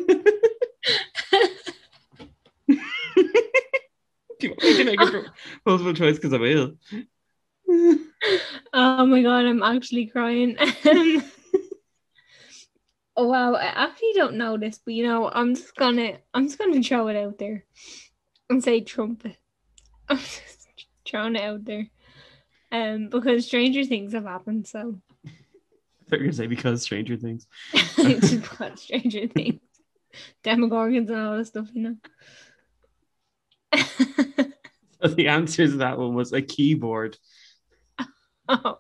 you 4.47 4.51
want 4.51 4.63
me 4.63 4.77
to 4.77 4.85
make 4.85 5.01
it 5.01 5.25
multiple 5.67 5.95
choice 5.95 6.17
because 6.17 6.33
I 6.33 6.39
will? 6.39 6.75
Oh 8.73 9.07
my 9.07 9.23
god, 9.23 9.47
I'm 9.47 9.63
actually 9.63 10.07
crying. 10.07 10.57
Oh 13.17 13.17
wow, 13.27 13.55
I 13.55 13.65
actually 13.65 14.13
don't 14.15 14.37
know 14.37 14.57
this, 14.57 14.81
but 14.85 14.95
you 14.95 15.05
know, 15.05 15.29
I'm 15.29 15.55
just 15.55 15.75
gonna 15.75 16.19
I'm 16.35 16.47
just 16.47 16.59
gonna 16.59 16.83
throw 16.83 17.09
it 17.09 17.17
out 17.17 17.39
there 17.39 17.65
and 18.51 18.63
say 18.63 18.81
trumpet. 18.81 19.37
I'm 20.09 20.19
just 20.19 20.69
throwing 21.07 21.37
it 21.37 21.43
out 21.43 21.65
there. 21.65 21.89
Um, 22.71 23.09
because 23.09 23.47
stranger 23.47 23.85
things 23.85 24.13
have 24.13 24.25
happened, 24.25 24.67
so 24.67 25.01
I 25.27 25.31
thought 26.09 26.13
you 26.13 26.19
were 26.19 26.25
gonna 26.25 26.33
say 26.35 26.47
because 26.47 26.83
Stranger 26.83 27.17
Things. 27.17 27.47
just 27.75 28.41
because 28.41 28.83
stranger 28.83 29.27
things. 29.27 29.61
Demogorgons 30.45 31.09
and 31.09 31.17
all 31.17 31.37
that 31.37 31.47
stuff, 31.47 31.69
you 31.73 31.83
know. 31.83 31.97
So 35.03 35.09
the 35.17 35.29
answer 35.29 35.67
to 35.67 35.77
that 35.79 35.99
one 35.99 36.15
was 36.15 36.33
a 36.33 36.43
keyboard. 36.43 37.19
oh. 38.49 38.79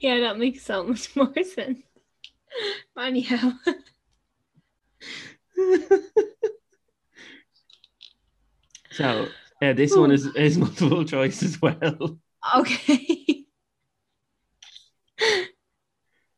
Yeah, 0.00 0.20
that 0.20 0.38
makes 0.38 0.62
so 0.62 0.84
much 0.84 1.14
more 1.16 1.32
sense. 1.42 1.82
Anyhow. 2.98 3.52
so 8.90 9.28
yeah, 9.60 9.72
this 9.72 9.96
one 9.96 10.12
is, 10.12 10.26
is 10.26 10.56
multiple 10.56 11.04
choice 11.04 11.42
as 11.42 11.60
well. 11.60 12.18
Okay. 12.56 13.44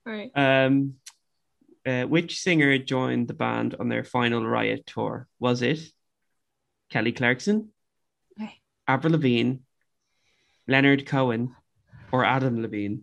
All 0.06 0.12
right. 0.12 0.30
Um, 0.34 0.94
uh, 1.86 2.04
which 2.04 2.40
singer 2.40 2.76
joined 2.78 3.28
the 3.28 3.34
band 3.34 3.74
on 3.78 3.88
their 3.88 4.04
final 4.04 4.46
Riot 4.46 4.86
tour? 4.86 5.28
Was 5.38 5.62
it 5.62 5.80
Kelly 6.90 7.12
Clarkson, 7.12 7.70
Okay. 8.40 8.60
Avril 8.86 9.12
Lavigne, 9.12 9.56
Leonard 10.66 11.06
Cohen, 11.06 11.54
or 12.12 12.24
Adam 12.24 12.62
Levine? 12.62 13.02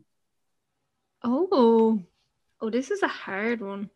Oh. 1.23 2.01
Oh, 2.59 2.69
this 2.69 2.91
is 2.91 3.03
a 3.03 3.07
hard 3.07 3.61
one. 3.61 3.89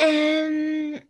Um 0.00 1.00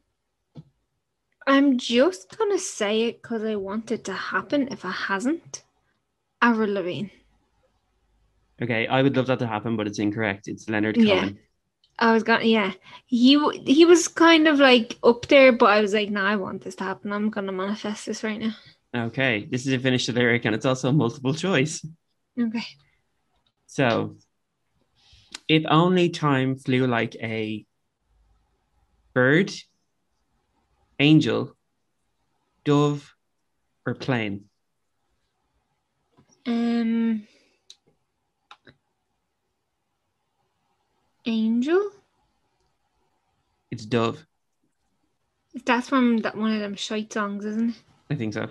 I'm 1.46 1.78
just 1.78 2.36
gonna 2.36 2.58
say 2.58 3.04
it 3.04 3.22
because 3.22 3.42
I 3.42 3.56
want 3.56 3.90
it 3.90 4.04
to 4.04 4.12
happen 4.12 4.68
if 4.70 4.84
it 4.84 4.88
hasn't. 4.88 5.64
Avril 6.42 6.72
Lavigne. 6.74 7.08
Okay, 8.60 8.86
I 8.86 9.02
would 9.02 9.16
love 9.16 9.26
that 9.26 9.38
to 9.38 9.46
happen, 9.46 9.76
but 9.76 9.86
it's 9.86 9.98
incorrect. 9.98 10.48
It's 10.48 10.68
Leonard 10.68 10.96
Cohen. 10.96 11.06
Yeah. 11.06 11.30
I 12.00 12.12
was 12.12 12.22
gonna 12.22 12.44
yeah. 12.44 12.72
He 13.06 13.34
w- 13.34 13.62
he 13.66 13.84
was 13.84 14.06
kind 14.06 14.46
of 14.46 14.58
like 14.60 14.96
up 15.02 15.26
there, 15.26 15.52
but 15.52 15.66
I 15.70 15.80
was 15.80 15.94
like, 15.94 16.10
no, 16.10 16.22
I 16.22 16.36
want 16.36 16.62
this 16.62 16.76
to 16.76 16.84
happen. 16.84 17.12
I'm 17.12 17.30
gonna 17.30 17.52
manifest 17.52 18.06
this 18.06 18.22
right 18.22 18.40
now. 18.40 18.54
Okay, 18.94 19.46
this 19.50 19.66
is 19.66 19.72
a 19.72 19.78
finished 19.78 20.08
lyric 20.08 20.44
and 20.44 20.54
it's 20.54 20.64
also 20.64 20.90
a 20.90 20.92
multiple 20.92 21.34
choice. 21.34 21.84
Okay. 22.38 22.64
So, 23.66 24.16
if 25.48 25.64
only 25.68 26.08
time 26.08 26.56
flew 26.56 26.86
like 26.86 27.16
a 27.16 27.66
bird, 29.12 29.52
angel, 31.00 31.56
dove, 32.64 33.12
or 33.84 33.94
plane. 33.94 34.44
Um 36.46 37.26
Angel? 41.28 41.90
It's 43.70 43.84
dove. 43.84 44.24
That's 45.64 45.88
from 45.88 46.18
that 46.18 46.36
one 46.36 46.54
of 46.54 46.60
them 46.60 46.74
shite 46.74 47.12
songs, 47.12 47.44
isn't 47.44 47.70
it? 47.70 47.76
I 48.10 48.14
think 48.14 48.34
so. 48.34 48.48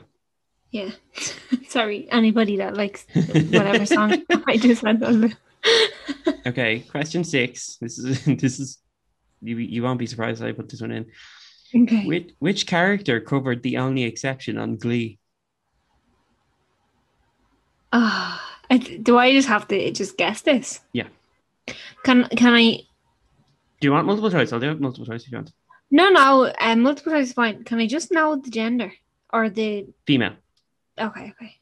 Yeah. 0.72 0.92
Sorry, 1.68 2.08
anybody 2.12 2.58
that 2.58 2.76
likes 2.76 3.06
whatever 3.13 3.86
song 3.88 4.24
I 4.46 4.58
just 4.58 4.86
had 4.86 5.04
on 5.04 5.36
Okay, 6.46 6.80
question 6.80 7.24
six. 7.24 7.78
This 7.82 7.98
is 7.98 8.24
this 8.26 8.60
is 8.60 8.78
you 9.42 9.58
you 9.58 9.84
won't 9.84 10.00
be 10.00 10.08
surprised 10.08 10.44
I 10.44 10.52
put 10.52 10.70
this 10.70 10.82
one 10.82 10.92
in. 10.92 11.06
Okay. 11.76 12.06
Which 12.06 12.32
which 12.40 12.68
character 12.68 13.20
covered 13.20 13.63
the 13.63 13.78
only 13.78 14.04
exception 14.04 14.58
on 14.58 14.78
Glee? 14.78 15.20
Ah, 17.92 18.58
do 19.02 19.18
I 19.18 19.32
just 19.32 19.48
have 19.48 19.68
to 19.70 19.92
just 19.92 20.18
guess 20.18 20.42
this? 20.42 20.82
Yeah. 20.94 21.08
Can 22.03 22.27
can 22.30 22.53
I? 22.53 22.82
Do 23.80 23.88
you 23.88 23.91
want 23.91 24.08
multiple 24.08 24.32
choice? 24.32 24.51
I'll 24.53 24.60
do 24.60 24.71
it 24.71 24.82
multiple 24.82 25.06
choice 25.06 25.23
if 25.23 25.32
you 25.32 25.38
want. 25.38 25.51
No, 25.89 26.10
no. 26.10 26.51
Um, 26.60 26.82
multiple 26.82 27.13
choice 27.13 27.27
is 27.27 27.34
fine. 27.34 27.63
Can 27.63 27.80
I 27.80 27.88
just 27.88 28.12
know 28.12 28.36
the 28.36 28.49
gender 28.49 28.91
or 29.32 29.49
the? 29.49 29.88
Female. 30.06 30.34
Okay, 30.99 31.34
okay. 31.41 31.56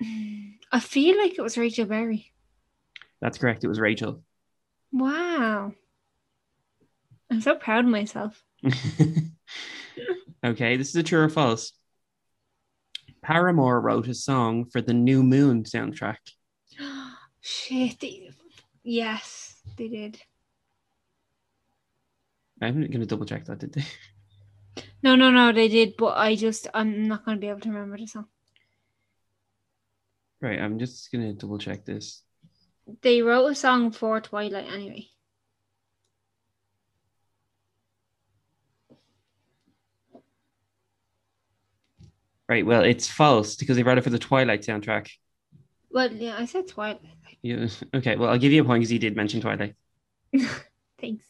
I 0.72 0.80
feel 0.80 1.18
like 1.18 1.38
it 1.38 1.42
was 1.42 1.58
Rachel 1.58 1.86
Berry. 1.86 2.32
That's 3.20 3.38
correct. 3.38 3.64
It 3.64 3.68
was 3.68 3.80
Rachel. 3.80 4.22
Wow. 4.92 5.72
I'm 7.30 7.40
so 7.40 7.54
proud 7.54 7.84
of 7.84 7.90
myself. 7.90 8.42
okay, 10.44 10.76
this 10.76 10.90
is 10.90 10.96
a 10.96 11.02
true 11.02 11.20
or 11.20 11.28
false. 11.28 11.72
Paramore 13.22 13.80
wrote 13.80 14.08
a 14.08 14.14
song 14.14 14.64
for 14.66 14.80
the 14.82 14.92
New 14.92 15.22
Moon 15.22 15.64
soundtrack. 15.64 16.16
Shit. 17.40 18.04
Yes, 18.82 19.56
they 19.76 19.88
did. 19.88 20.20
I'm 22.60 22.74
going 22.74 23.00
to 23.00 23.06
double 23.06 23.26
check 23.26 23.44
that, 23.46 23.58
did 23.58 23.72
they? 23.72 23.84
No, 25.02 25.16
no, 25.16 25.30
no, 25.30 25.52
they 25.52 25.68
did, 25.68 25.96
but 25.96 26.16
I 26.16 26.36
just 26.36 26.68
I'm 26.72 27.08
not 27.08 27.24
gonna 27.24 27.38
be 27.38 27.48
able 27.48 27.60
to 27.60 27.68
remember 27.70 27.98
the 27.98 28.06
song. 28.06 28.26
Right, 30.40 30.60
I'm 30.60 30.78
just 30.78 31.10
gonna 31.10 31.32
double 31.32 31.58
check 31.58 31.84
this. 31.84 32.22
They 33.02 33.20
wrote 33.22 33.46
a 33.46 33.54
song 33.54 33.90
for 33.90 34.20
Twilight 34.20 34.66
anyway. 34.72 35.08
Right, 42.48 42.66
well, 42.66 42.82
it's 42.82 43.08
false 43.08 43.56
because 43.56 43.76
they 43.76 43.82
wrote 43.82 43.98
it 43.98 44.04
for 44.04 44.10
the 44.10 44.18
Twilight 44.18 44.62
soundtrack. 44.62 45.10
Well, 45.92 46.12
yeah, 46.12 46.36
I 46.38 46.46
said 46.46 46.68
Twilight. 46.68 47.00
You, 47.42 47.68
okay, 47.94 48.16
well, 48.16 48.30
I'll 48.30 48.38
give 48.38 48.52
you 48.52 48.62
a 48.62 48.64
point 48.64 48.80
because 48.80 48.92
you 48.92 48.98
did 48.98 49.14
mention 49.14 49.40
Twilight. 49.40 49.74
Thanks. 51.00 51.24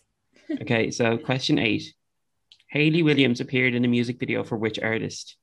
Okay, 0.61 0.91
so 0.91 1.19
question 1.19 1.59
eight. 1.59 1.95
Hayley 2.69 3.03
Williams 3.03 3.41
appeared 3.41 3.75
in 3.75 3.85
a 3.85 3.89
music 3.89 4.19
video 4.19 4.45
for 4.45 4.57
which 4.57 4.79
artist? 4.79 5.37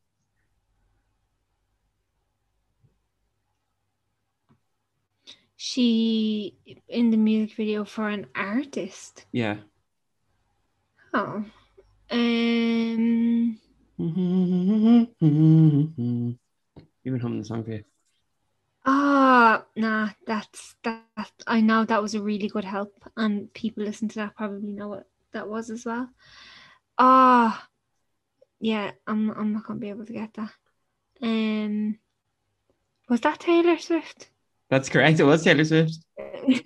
She 5.58 6.56
in 6.88 7.12
the 7.12 7.18
music 7.18 7.58
video 7.58 7.84
for 7.84 8.08
an 8.08 8.28
artist. 8.34 9.26
Yeah. 9.32 9.58
Oh. 11.14 11.44
Um 12.10 13.60
You've 14.00 15.10
been 17.04 17.20
humming 17.20 17.40
the 17.40 17.46
song 17.46 17.66
for 17.66 17.72
you. 17.72 17.84
Ah, 18.92 19.66
nah, 19.76 20.10
that's 20.26 20.76
that. 20.84 21.32
I 21.46 21.62
know 21.62 21.86
that 21.86 22.02
was 22.02 22.16
a 22.16 22.22
really 22.24 22.48
good 22.48 22.66
help, 22.66 22.92
and 23.16 23.54
people 23.54 23.84
listen 23.84 24.08
to 24.10 24.16
that 24.16 24.36
probably 24.36 24.72
know 24.72 24.88
what 24.88 25.08
that 25.32 25.48
was 25.48 25.70
as 25.70 25.86
well. 25.86 26.10
Ah, 26.98 27.68
yeah, 28.60 28.90
I'm 29.06 29.30
I'm 29.30 29.54
not 29.54 29.68
gonna 29.68 29.80
be 29.80 29.90
able 29.90 30.08
to 30.08 30.14
get 30.14 30.34
that. 30.34 30.50
Um, 31.22 32.00
was 33.08 33.22
that 33.22 33.40
Taylor 33.40 33.78
Swift? 33.78 34.32
That's 34.72 34.90
correct. 34.90 35.20
It 35.20 35.24
was 35.24 35.44
Taylor 35.44 35.66
Swift. 35.66 36.00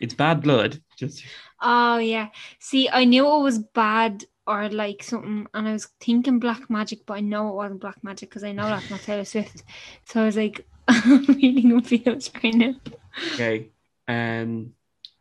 It's 0.00 0.14
bad 0.14 0.42
blood. 0.42 0.80
Just 0.96 1.24
oh 1.60 1.98
yeah. 1.98 2.28
See, 2.60 2.88
I 2.88 3.04
knew 3.04 3.26
it 3.26 3.42
was 3.42 3.58
bad 3.58 4.24
or 4.46 4.68
like 4.68 5.02
something, 5.02 5.46
and 5.54 5.68
I 5.68 5.72
was 5.72 5.88
thinking 6.00 6.38
Black 6.38 6.68
Magic, 6.70 7.06
but 7.06 7.14
I 7.14 7.20
know 7.20 7.48
it 7.48 7.54
wasn't 7.54 7.80
Black 7.80 8.02
Magic 8.02 8.28
because 8.28 8.44
I 8.44 8.52
know 8.52 8.66
that's 8.66 8.90
not 8.90 9.00
Taylor 9.00 9.24
Swift. 9.24 9.62
So 10.06 10.22
I 10.22 10.26
was 10.26 10.36
like, 10.36 10.66
I'm 10.88 11.24
really 11.26 11.62
confused 11.62 12.32
right 12.42 12.54
now. 12.54 12.74
okay. 13.34 13.68
Um, 14.08 14.72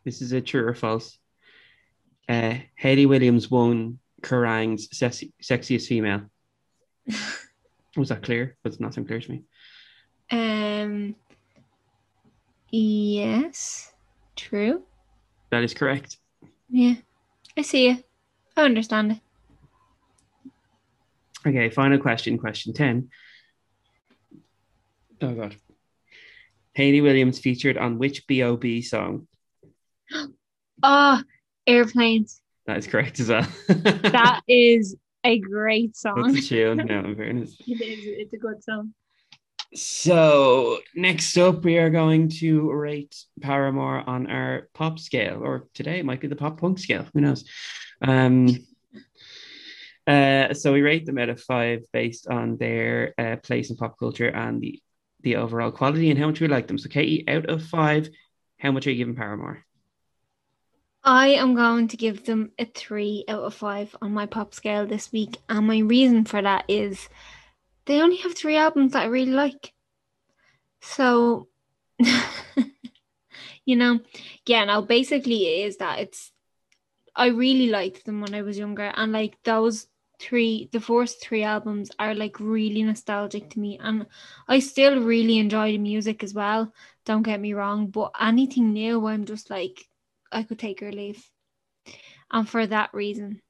this 0.03 0.21
is 0.21 0.31
a 0.31 0.41
true 0.41 0.65
or 0.65 0.73
false. 0.73 1.17
Uh, 2.27 2.55
Hayley 2.75 3.05
Williams 3.05 3.51
won 3.51 3.99
Kerrang's 4.21 4.95
sexy, 4.97 5.33
sexiest 5.41 5.87
female. 5.87 6.21
Was 7.97 8.09
that 8.09 8.23
clear? 8.23 8.55
But 8.63 8.73
it's 8.73 8.81
not 8.81 8.93
so 8.93 9.03
clear 9.03 9.19
to 9.19 9.31
me. 9.31 9.43
Um. 10.31 11.15
Yes. 12.71 13.93
True. 14.35 14.83
That 15.49 15.63
is 15.63 15.73
correct. 15.73 16.17
Yeah. 16.69 16.95
I 17.57 17.63
see 17.63 17.89
you. 17.89 18.03
I 18.59 18.65
understand. 18.65 19.21
Okay, 21.47 21.69
final 21.69 21.97
question, 21.97 22.37
question 22.37 22.73
10. 22.73 23.09
Oh, 25.21 25.33
God. 25.33 25.55
Hayley 26.73 26.99
Williams 26.99 27.39
featured 27.39 27.77
on 27.77 27.97
which 27.97 28.27
B.O.B. 28.27 28.81
song? 28.81 29.27
Oh, 30.83 31.23
airplanes. 31.67 32.41
That 32.65 32.77
is 32.77 32.87
correct 32.87 33.21
as 33.21 33.29
well. 33.29 33.47
That 33.69 34.41
is 34.47 34.97
a 35.23 35.39
great 35.39 35.95
song. 35.95 36.33
That's 36.33 36.45
a 36.45 36.49
tune, 36.49 36.77
no, 36.85 36.99
in 36.99 37.15
fairness. 37.17 37.55
It 37.65 37.81
is. 37.81 37.99
It's 38.05 38.33
a 38.33 38.37
good 38.37 38.61
song. 38.61 38.93
So, 39.75 40.79
next 40.95 41.37
up, 41.37 41.63
we 41.63 41.77
are 41.77 41.91
going 41.91 42.29
to 42.39 42.71
rate 42.71 43.15
Paramore 43.39 44.03
on 44.07 44.25
our 44.25 44.67
pop 44.73 44.97
scale, 44.97 45.41
or 45.43 45.67
today 45.75 45.99
it 45.99 46.05
might 46.05 46.21
be 46.21 46.27
the 46.27 46.35
pop 46.35 46.59
punk 46.59 46.79
scale. 46.79 47.05
Who 47.13 47.21
knows? 47.21 47.45
Um, 48.01 48.49
uh, 50.07 50.55
so, 50.55 50.73
we 50.73 50.81
rate 50.81 51.05
them 51.05 51.19
out 51.19 51.29
of 51.29 51.39
five 51.39 51.83
based 51.93 52.27
on 52.27 52.57
their 52.57 53.13
uh, 53.19 53.35
place 53.43 53.69
in 53.69 53.75
pop 53.75 53.99
culture 53.99 54.29
and 54.29 54.59
the, 54.59 54.81
the 55.21 55.35
overall 55.35 55.71
quality 55.71 56.09
and 56.09 56.19
how 56.19 56.25
much 56.25 56.41
we 56.41 56.47
like 56.47 56.65
them. 56.65 56.79
So, 56.79 56.89
Katie, 56.89 57.27
out 57.27 57.45
of 57.45 57.63
five, 57.63 58.09
how 58.57 58.71
much 58.71 58.87
are 58.87 58.91
you 58.91 58.97
giving 58.97 59.15
Paramore? 59.15 59.63
I 61.03 61.27
am 61.29 61.53
going 61.53 61.89
to 61.89 61.97
give 61.97 62.25
them 62.25 62.51
a 62.57 62.65
three 62.65 63.23
out 63.27 63.43
of 63.43 63.53
five 63.53 63.95
on 64.01 64.13
my 64.13 64.25
pop 64.25 64.55
scale 64.55 64.87
this 64.87 65.11
week, 65.11 65.37
and 65.47 65.67
my 65.67 65.77
reason 65.77 66.25
for 66.25 66.41
that 66.41 66.65
is 66.67 67.07
they 67.89 68.01
only 68.01 68.17
have 68.17 68.35
three 68.35 68.55
albums 68.55 68.93
that 68.93 69.01
I 69.01 69.07
really 69.07 69.31
like. 69.31 69.73
So, 70.79 71.47
you 73.65 73.75
know, 73.75 73.99
yeah. 74.45 74.63
Now, 74.65 74.81
basically, 74.81 75.47
it 75.47 75.67
is 75.67 75.77
that 75.77 75.99
it's. 75.99 76.31
I 77.15 77.27
really 77.27 77.67
liked 77.67 78.05
them 78.05 78.21
when 78.21 78.35
I 78.35 78.43
was 78.43 78.59
younger, 78.59 78.93
and 78.95 79.11
like 79.11 79.41
those 79.43 79.87
three, 80.19 80.69
the 80.71 80.79
first 80.79 81.19
three 81.19 81.41
albums 81.41 81.89
are 81.97 82.13
like 82.13 82.39
really 82.39 82.83
nostalgic 82.83 83.49
to 83.49 83.59
me, 83.59 83.79
and 83.81 84.05
I 84.47 84.59
still 84.59 85.01
really 85.01 85.39
enjoy 85.39 85.71
the 85.71 85.79
music 85.79 86.23
as 86.23 86.35
well. 86.35 86.71
Don't 87.05 87.23
get 87.23 87.41
me 87.41 87.53
wrong, 87.53 87.87
but 87.87 88.11
anything 88.21 88.71
new, 88.71 89.07
I'm 89.07 89.25
just 89.25 89.49
like, 89.49 89.89
I 90.31 90.43
could 90.43 90.59
take 90.59 90.83
or 90.83 90.91
leave. 90.91 91.27
And 92.31 92.47
for 92.47 92.67
that 92.67 92.93
reason, 92.93 93.41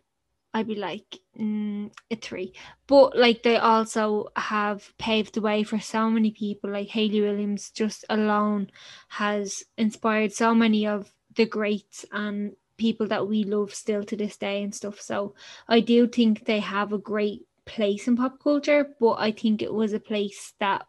I'd 0.59 0.67
be 0.67 0.75
like 0.75 1.19
mm, 1.39 1.89
a 2.11 2.15
three. 2.17 2.53
But 2.85 3.17
like 3.17 3.43
they 3.43 3.55
also 3.55 4.27
have 4.35 4.91
paved 4.97 5.35
the 5.35 5.41
way 5.41 5.63
for 5.63 5.79
so 5.79 6.09
many 6.09 6.31
people. 6.31 6.69
Like 6.69 6.89
Hayley 6.89 7.21
Williams 7.21 7.71
just 7.71 8.03
alone 8.09 8.69
has 9.07 9.63
inspired 9.77 10.33
so 10.33 10.53
many 10.53 10.85
of 10.85 11.09
the 11.35 11.45
greats 11.45 12.05
and 12.11 12.57
people 12.75 13.07
that 13.07 13.25
we 13.25 13.45
love 13.45 13.73
still 13.73 14.03
to 14.03 14.17
this 14.17 14.35
day 14.35 14.61
and 14.61 14.75
stuff. 14.75 14.99
So 14.99 15.33
I 15.69 15.79
do 15.79 16.07
think 16.07 16.43
they 16.43 16.59
have 16.59 16.91
a 16.91 16.97
great 16.97 17.43
place 17.65 18.09
in 18.09 18.17
pop 18.17 18.43
culture, 18.43 18.89
but 18.99 19.13
I 19.13 19.31
think 19.31 19.61
it 19.61 19.73
was 19.73 19.93
a 19.93 19.99
place 19.99 20.53
that 20.59 20.85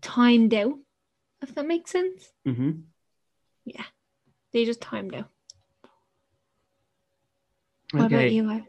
timed 0.00 0.54
out, 0.54 0.78
if 1.42 1.52
that 1.56 1.66
makes 1.66 1.90
sense. 1.90 2.30
Mm-hmm. 2.46 2.82
Yeah. 3.64 3.84
They 4.52 4.66
just 4.66 4.80
timed 4.80 5.16
out. 5.16 5.30
What 7.92 8.06
Okay. 8.06 8.14
about 8.14 8.32
you? 8.32 8.64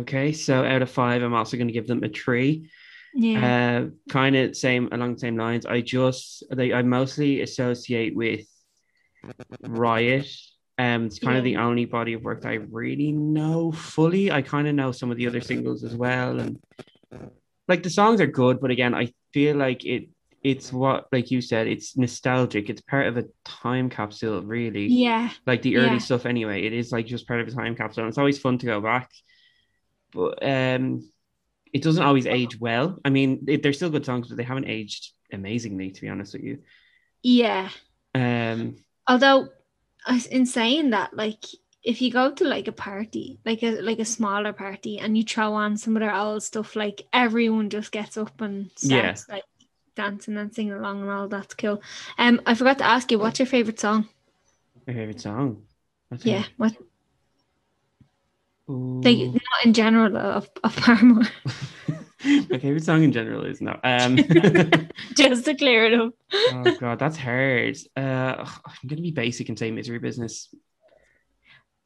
Okay, 0.00 0.32
so 0.32 0.64
out 0.64 0.82
of 0.82 0.90
five, 0.90 1.22
I'm 1.22 1.34
also 1.34 1.56
going 1.56 1.68
to 1.68 1.72
give 1.72 1.86
them 1.86 2.04
a 2.04 2.08
three. 2.08 2.70
Yeah. 3.14 3.86
Uh, 3.86 4.12
kind 4.12 4.36
of 4.36 4.56
same 4.56 4.88
along 4.92 5.14
the 5.14 5.20
same 5.20 5.36
lines. 5.36 5.66
I 5.66 5.80
just 5.80 6.44
they 6.50 6.72
I 6.72 6.82
mostly 6.82 7.40
associate 7.40 8.14
with 8.14 8.46
Riot. 9.66 10.28
Um, 10.78 11.06
it's 11.06 11.18
kind 11.18 11.36
of 11.36 11.44
the 11.44 11.56
only 11.56 11.84
body 11.84 12.12
of 12.12 12.22
work 12.22 12.42
that 12.42 12.50
I 12.50 12.54
really 12.54 13.10
know 13.12 13.72
fully. 13.72 14.30
I 14.30 14.42
kind 14.42 14.68
of 14.68 14.74
know 14.74 14.92
some 14.92 15.10
of 15.10 15.16
the 15.16 15.26
other 15.26 15.40
singles 15.40 15.82
as 15.82 15.94
well, 15.94 16.38
and 16.38 16.58
like 17.66 17.82
the 17.82 17.90
songs 17.90 18.20
are 18.20 18.26
good, 18.26 18.60
but 18.60 18.70
again, 18.70 18.94
I 18.94 19.12
feel 19.32 19.56
like 19.56 19.84
it 19.84 20.08
it's 20.42 20.72
what 20.72 21.06
like 21.12 21.30
you 21.30 21.40
said, 21.40 21.66
it's 21.66 21.96
nostalgic. 21.96 22.70
It's 22.70 22.80
part 22.80 23.06
of 23.06 23.16
a 23.16 23.24
time 23.44 23.90
capsule, 23.90 24.42
really 24.42 24.86
yeah. 24.86 25.30
like 25.46 25.62
the 25.62 25.76
early 25.76 25.92
Yeah. 25.92 25.98
stuff 25.98 26.26
anyway 26.26 26.64
it 26.64 26.72
is 26.72 26.92
like 26.92 27.06
just 27.06 27.26
part 27.26 27.40
of 27.40 27.48
a 27.48 27.50
time 27.52 27.74
capsule 27.74 28.04
and 28.04 28.08
it's 28.08 28.18
always 28.18 28.38
fun 28.38 28.58
to 28.58 28.66
go 28.66 28.80
back 28.80 29.10
but 30.12 30.38
um 30.42 31.08
it 31.72 31.82
doesn't 31.82 32.02
always 32.04 32.26
age 32.26 32.58
well 32.58 32.98
i 33.04 33.10
mean 33.10 33.44
it, 33.46 33.62
they're 33.62 33.72
still 33.74 33.90
good 33.90 34.06
songs 34.06 34.28
but 34.28 34.36
they 34.36 34.42
haven't 34.42 34.64
aged 34.68 35.12
amazingly 35.32 35.90
to 35.90 36.00
be 36.00 36.08
honest 36.08 36.32
with 36.34 36.42
you 36.42 36.58
Yeah. 37.22 37.68
um 38.14 38.76
Although, 39.06 39.48
I- 40.06 40.24
in 40.30 40.46
saying 40.46 40.90
that, 40.90 41.16
like, 41.16 41.44
if 41.82 42.00
you 42.02 42.10
go 42.12 42.30
to 42.32 42.44
like 42.44 42.68
a 42.68 42.72
party, 42.72 43.38
like 43.44 43.62
a 43.62 43.80
like 43.80 43.98
a 43.98 44.04
smaller 44.04 44.52
party, 44.52 44.98
and 44.98 45.16
you 45.16 45.24
throw 45.24 45.54
on 45.54 45.76
some 45.76 45.96
of 45.96 46.00
their 46.00 46.14
old 46.14 46.42
stuff, 46.42 46.76
like 46.76 47.02
everyone 47.12 47.70
just 47.70 47.90
gets 47.92 48.16
up 48.16 48.40
and 48.40 48.70
Yeah. 48.82 49.14
starts 49.14 49.28
like 49.28 49.44
dancing 49.98 50.36
and 50.38 50.54
singing 50.54 50.72
along 50.74 51.02
and 51.02 51.10
all. 51.10 51.28
That's 51.28 51.54
cool. 51.54 51.82
Um, 52.18 52.40
I 52.46 52.54
forgot 52.54 52.78
to 52.78 52.84
ask 52.86 53.10
you, 53.10 53.18
what's 53.18 53.38
your 53.40 53.46
favorite 53.46 53.80
song? 53.80 54.08
my 54.86 54.94
favorite 54.94 55.20
song 55.20 55.64
That's 56.10 56.24
Yeah, 56.24 56.44
it. 56.44 56.48
what 56.56 56.72
Ooh. 58.70 59.00
like 59.04 59.18
not 59.18 59.60
in 59.64 59.72
general 59.74 60.16
of 60.16 60.48
of 60.64 60.76
Paramore, 60.84 61.24
my 62.24 62.58
favorite 62.58 62.84
song 62.84 63.02
in 63.02 63.12
general 63.12 63.44
is 63.44 63.60
no 63.60 63.74
um 63.84 64.16
just 65.16 65.44
to 65.46 65.54
clear 65.54 65.84
it 65.86 65.94
up. 66.00 66.12
oh 66.52 66.76
god 66.80 66.98
that's 66.98 67.16
hard 67.16 67.76
uh 67.96 68.34
i'm 68.44 68.86
gonna 68.88 69.00
be 69.02 69.10
basic 69.12 69.48
and 69.48 69.58
say 69.58 69.70
misery 69.70 69.98
business 69.98 70.48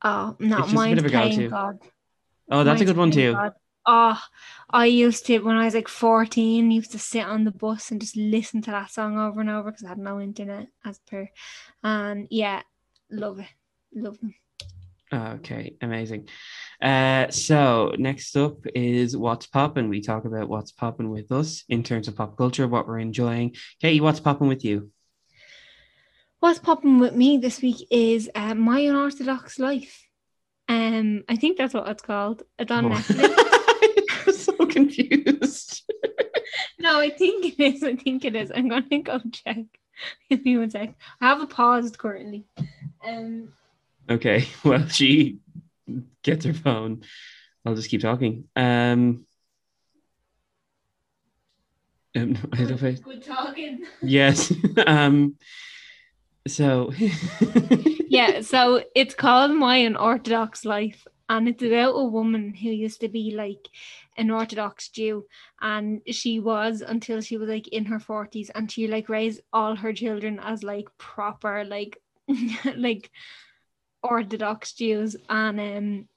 Oh, 0.05 0.35
not 0.41 0.69
just 0.69 0.75
a 0.75 0.75
bit 0.75 0.75
mine's 0.75 1.03
playing. 1.37 1.51
God. 1.51 1.79
oh 2.51 2.65
that's 2.65 2.81
a 2.81 2.85
good 2.85 2.97
one 2.97 3.11
too 3.13 3.33
God. 3.35 3.53
Oh, 3.85 4.21
I 4.71 4.87
used 4.87 5.27
to 5.27 5.39
when 5.41 5.57
I 5.57 5.65
was 5.65 5.75
like 5.75 5.89
14, 5.89 6.71
used 6.71 6.93
to 6.93 6.99
sit 6.99 7.25
on 7.25 7.45
the 7.45 7.51
bus 7.51 7.91
and 7.91 8.01
just 8.01 8.17
listen 8.17 8.63
to 8.63 8.71
that 8.71 8.91
song 8.91 9.19
over 9.19 9.41
and 9.41 9.51
over 9.51 9.71
because 9.71 9.85
I 9.85 9.89
had 9.89 9.99
no 9.99 10.21
internet 10.21 10.69
as 10.85 10.99
per. 11.01 11.29
And 11.83 12.29
yeah, 12.31 12.63
love 13.11 13.41
it. 13.41 13.47
Love 13.95 14.19
them. 14.21 14.35
Okay, 15.13 15.75
amazing. 15.83 16.29
Uh, 16.81 17.29
so 17.31 17.93
next 17.99 18.37
up 18.37 18.65
is 18.75 19.17
what's 19.17 19.47
popping. 19.47 19.89
We 19.89 20.01
talk 20.01 20.25
about 20.25 20.49
what's 20.49 20.73
popping 20.73 21.11
with 21.11 21.31
us 21.33 21.65
in 21.69 21.83
terms 21.83 22.09
of 22.09 22.17
pop 22.17 22.37
culture, 22.39 22.67
what 22.69 22.87
we're 22.89 22.99
enjoying. 23.01 23.55
Katie, 23.81 24.01
what's 24.01 24.21
popping 24.21 24.49
with 24.49 24.65
you? 24.65 24.91
What's 26.41 26.59
popping 26.59 26.99
with 26.99 27.15
me 27.15 27.39
this 27.39 27.61
week 27.61 27.87
is 27.91 28.31
uh, 28.35 28.55
My 28.55 28.81
Unorthodox 28.81 29.59
Life. 29.59 30.09
Um, 30.69 31.25
I 31.29 31.37
think 31.37 31.59
that's 31.59 31.75
what 31.75 31.89
it's 31.89 32.03
called. 32.03 32.43
It's 32.59 32.71
on 32.71 32.87
Oh. 32.87 32.89
Netflix. 32.91 33.59
Confused. 34.73 35.83
no, 36.79 36.99
I 36.99 37.11
think 37.11 37.45
it 37.47 37.61
is. 37.63 37.83
I 37.85 37.97
think 37.97 38.25
it 38.25 38.35
is. 38.35 38.51
I'm 38.55 38.69
gonna 38.69 39.03
go 39.03 39.21
check. 39.31 39.65
Give 40.31 40.45
me 40.45 40.59
one 40.59 40.71
sec. 40.71 40.95
I 41.21 41.29
have 41.29 41.41
a 41.41 41.47
paused 41.47 41.99
currently. 41.99 42.45
Um, 43.07 43.49
Okay, 44.11 44.47
well, 44.65 44.87
she 44.89 45.39
gets 46.23 46.45
her 46.45 46.55
phone. 46.55 47.03
I'll 47.65 47.75
just 47.75 47.91
keep 47.91 48.01
talking. 48.01 48.45
Um, 48.57 49.27
um 52.17 52.37
I 52.53 52.65
don't 52.65 52.83
know 52.83 52.93
good 52.93 53.23
talking. 53.23 53.85
yes. 54.03 54.53
um, 54.87 55.37
so 56.47 56.93
yeah, 58.09 58.41
so 58.41 58.83
it's 58.95 59.15
called 59.15 59.53
My 59.53 59.77
Unorthodox 59.77 60.65
Life, 60.65 61.07
and 61.29 61.49
it's 61.49 61.63
about 61.63 61.93
a 61.93 62.05
woman 62.05 62.53
who 62.55 62.71
used 62.71 63.01
to 63.03 63.09
be 63.09 63.33
like 63.35 63.69
an 64.17 64.31
Orthodox 64.31 64.89
Jew, 64.89 65.27
and 65.61 66.01
she 66.07 66.41
was 66.41 66.81
until 66.81 67.21
she 67.21 67.37
was 67.37 67.49
like 67.49 67.69
in 67.69 67.87
her 67.87 68.01
forties, 68.01 68.51
and 68.51 68.71
she 68.71 68.87
like 68.89 69.09
raised 69.09 69.41
all 69.53 69.77
her 69.77 69.93
children 69.93 70.41
as 70.43 70.63
like 70.63 70.89
proper 70.99 71.65
like 71.65 71.99
like 72.77 73.11
Orthodox 74.03 74.73
Jews, 74.73 75.17
and 75.29 75.61
um. 75.61 76.09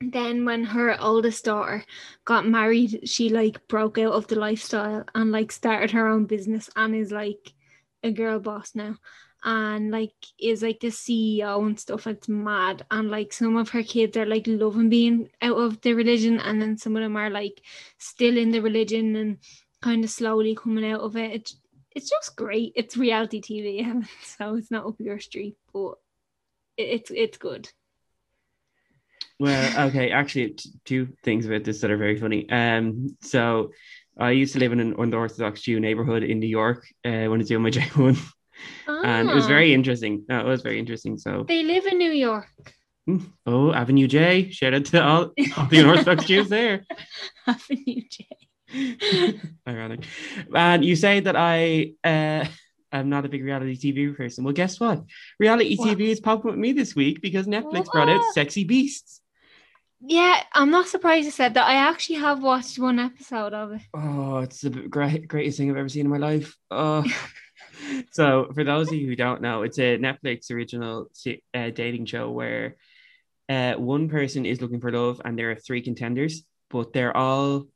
Then 0.00 0.44
when 0.44 0.62
her 0.62 0.96
oldest 1.00 1.44
daughter 1.44 1.84
got 2.24 2.46
married, 2.46 3.08
she 3.08 3.30
like 3.30 3.66
broke 3.66 3.98
out 3.98 4.12
of 4.12 4.28
the 4.28 4.36
lifestyle 4.36 5.04
and 5.12 5.32
like 5.32 5.50
started 5.50 5.90
her 5.90 6.06
own 6.06 6.26
business 6.26 6.70
and 6.76 6.94
is 6.94 7.10
like 7.10 7.52
a 8.04 8.12
girl 8.12 8.38
boss 8.38 8.76
now 8.76 8.94
and 9.44 9.90
like 9.90 10.14
is 10.38 10.62
like 10.62 10.80
the 10.80 10.88
CEO 10.88 11.64
and 11.64 11.78
stuff. 11.78 12.06
It's 12.06 12.28
mad. 12.28 12.84
And 12.90 13.10
like 13.10 13.32
some 13.32 13.56
of 13.56 13.70
her 13.70 13.82
kids 13.82 14.16
are 14.16 14.26
like 14.26 14.46
loving 14.46 14.88
being 14.88 15.28
out 15.42 15.56
of 15.56 15.80
the 15.80 15.94
religion, 15.94 16.40
and 16.40 16.60
then 16.60 16.76
some 16.76 16.96
of 16.96 17.02
them 17.02 17.16
are 17.16 17.30
like 17.30 17.60
still 17.98 18.36
in 18.36 18.50
the 18.50 18.60
religion 18.60 19.16
and 19.16 19.38
kind 19.80 20.04
of 20.04 20.10
slowly 20.10 20.54
coming 20.54 20.90
out 20.90 21.00
of 21.00 21.16
it. 21.16 21.32
It's, 21.32 21.56
it's 21.94 22.10
just 22.10 22.36
great. 22.36 22.72
It's 22.76 22.96
reality 22.96 23.40
TV, 23.40 24.06
so 24.22 24.56
it's 24.56 24.70
not 24.70 24.86
up 24.86 24.96
your 24.98 25.20
street, 25.20 25.56
but 25.72 25.94
it, 26.76 26.82
it's 26.82 27.10
it's 27.14 27.38
good. 27.38 27.70
Well, 29.40 29.88
okay, 29.88 30.10
actually, 30.10 30.56
two 30.84 31.10
things 31.22 31.46
about 31.46 31.62
this 31.62 31.80
that 31.80 31.92
are 31.92 31.96
very 31.96 32.18
funny. 32.18 32.50
Um, 32.50 33.16
so 33.22 33.70
I 34.18 34.32
used 34.32 34.52
to 34.54 34.58
live 34.58 34.72
in 34.72 34.80
an 34.80 34.96
unorthodox 34.98 35.62
Jew 35.62 35.78
neighborhood 35.78 36.24
in 36.24 36.40
New 36.40 36.48
York 36.48 36.88
uh, 37.04 37.30
when 37.30 37.34
I 37.34 37.38
was 37.38 37.48
doing 37.48 37.62
my 37.62 37.70
J1. 37.70 38.32
And 38.86 39.30
it 39.30 39.34
was 39.34 39.46
very 39.46 39.72
ah. 39.72 39.74
interesting. 39.74 40.24
No, 40.28 40.40
it 40.40 40.46
was 40.46 40.62
very 40.62 40.78
interesting. 40.78 41.18
So 41.18 41.44
they 41.46 41.62
live 41.62 41.86
in 41.86 41.98
New 41.98 42.12
York. 42.12 42.48
Hmm. 43.06 43.18
Oh, 43.46 43.72
Avenue 43.72 44.06
J. 44.06 44.50
Shout 44.50 44.74
out 44.74 44.84
to 44.86 45.02
all, 45.02 45.32
all 45.56 45.66
the 45.66 45.84
Orthodox 45.84 46.24
Jews 46.24 46.48
there. 46.48 46.84
Avenue 47.46 48.02
J. 48.10 48.28
Ironic. 49.68 50.04
And 50.54 50.84
you 50.84 50.94
say 50.94 51.20
that 51.20 51.36
I 51.36 51.92
uh, 52.04 52.44
am 52.92 53.08
not 53.08 53.24
a 53.24 53.28
big 53.28 53.44
reality 53.44 53.76
TV 53.76 54.14
person. 54.14 54.44
Well, 54.44 54.52
guess 54.52 54.78
what? 54.78 55.04
Reality 55.38 55.76
what? 55.76 55.96
TV 55.96 56.08
is 56.08 56.20
popping 56.20 56.50
with 56.50 56.60
me 56.60 56.72
this 56.72 56.94
week 56.94 57.22
because 57.22 57.46
Netflix 57.46 57.86
what? 57.86 57.92
brought 57.92 58.08
out 58.10 58.22
Sexy 58.34 58.64
Beasts. 58.64 59.22
Yeah, 60.00 60.42
I'm 60.52 60.70
not 60.70 60.86
surprised 60.86 61.24
you 61.24 61.30
said 61.30 61.54
that. 61.54 61.66
I 61.66 61.74
actually 61.74 62.16
have 62.16 62.42
watched 62.42 62.78
one 62.78 62.98
episode 62.98 63.52
of 63.52 63.72
it. 63.72 63.82
Oh, 63.94 64.38
it's 64.38 64.60
the 64.60 64.70
great, 64.70 65.26
greatest 65.26 65.58
thing 65.58 65.70
I've 65.70 65.76
ever 65.76 65.88
seen 65.88 66.04
in 66.04 66.10
my 66.10 66.18
life. 66.18 66.56
Oh. 66.70 67.04
so, 68.10 68.50
for 68.54 68.64
those 68.64 68.88
of 68.88 68.94
you 68.94 69.06
who 69.06 69.16
don't 69.16 69.42
know, 69.42 69.62
it's 69.62 69.78
a 69.78 69.98
Netflix 69.98 70.50
original 70.50 71.10
uh, 71.54 71.70
dating 71.70 72.06
show 72.06 72.30
where 72.30 72.76
uh, 73.48 73.74
one 73.74 74.08
person 74.08 74.44
is 74.46 74.60
looking 74.60 74.80
for 74.80 74.92
love 74.92 75.20
and 75.24 75.38
there 75.38 75.50
are 75.50 75.56
three 75.56 75.82
contenders, 75.82 76.42
but 76.70 76.92
they're 76.92 77.16
all 77.16 77.66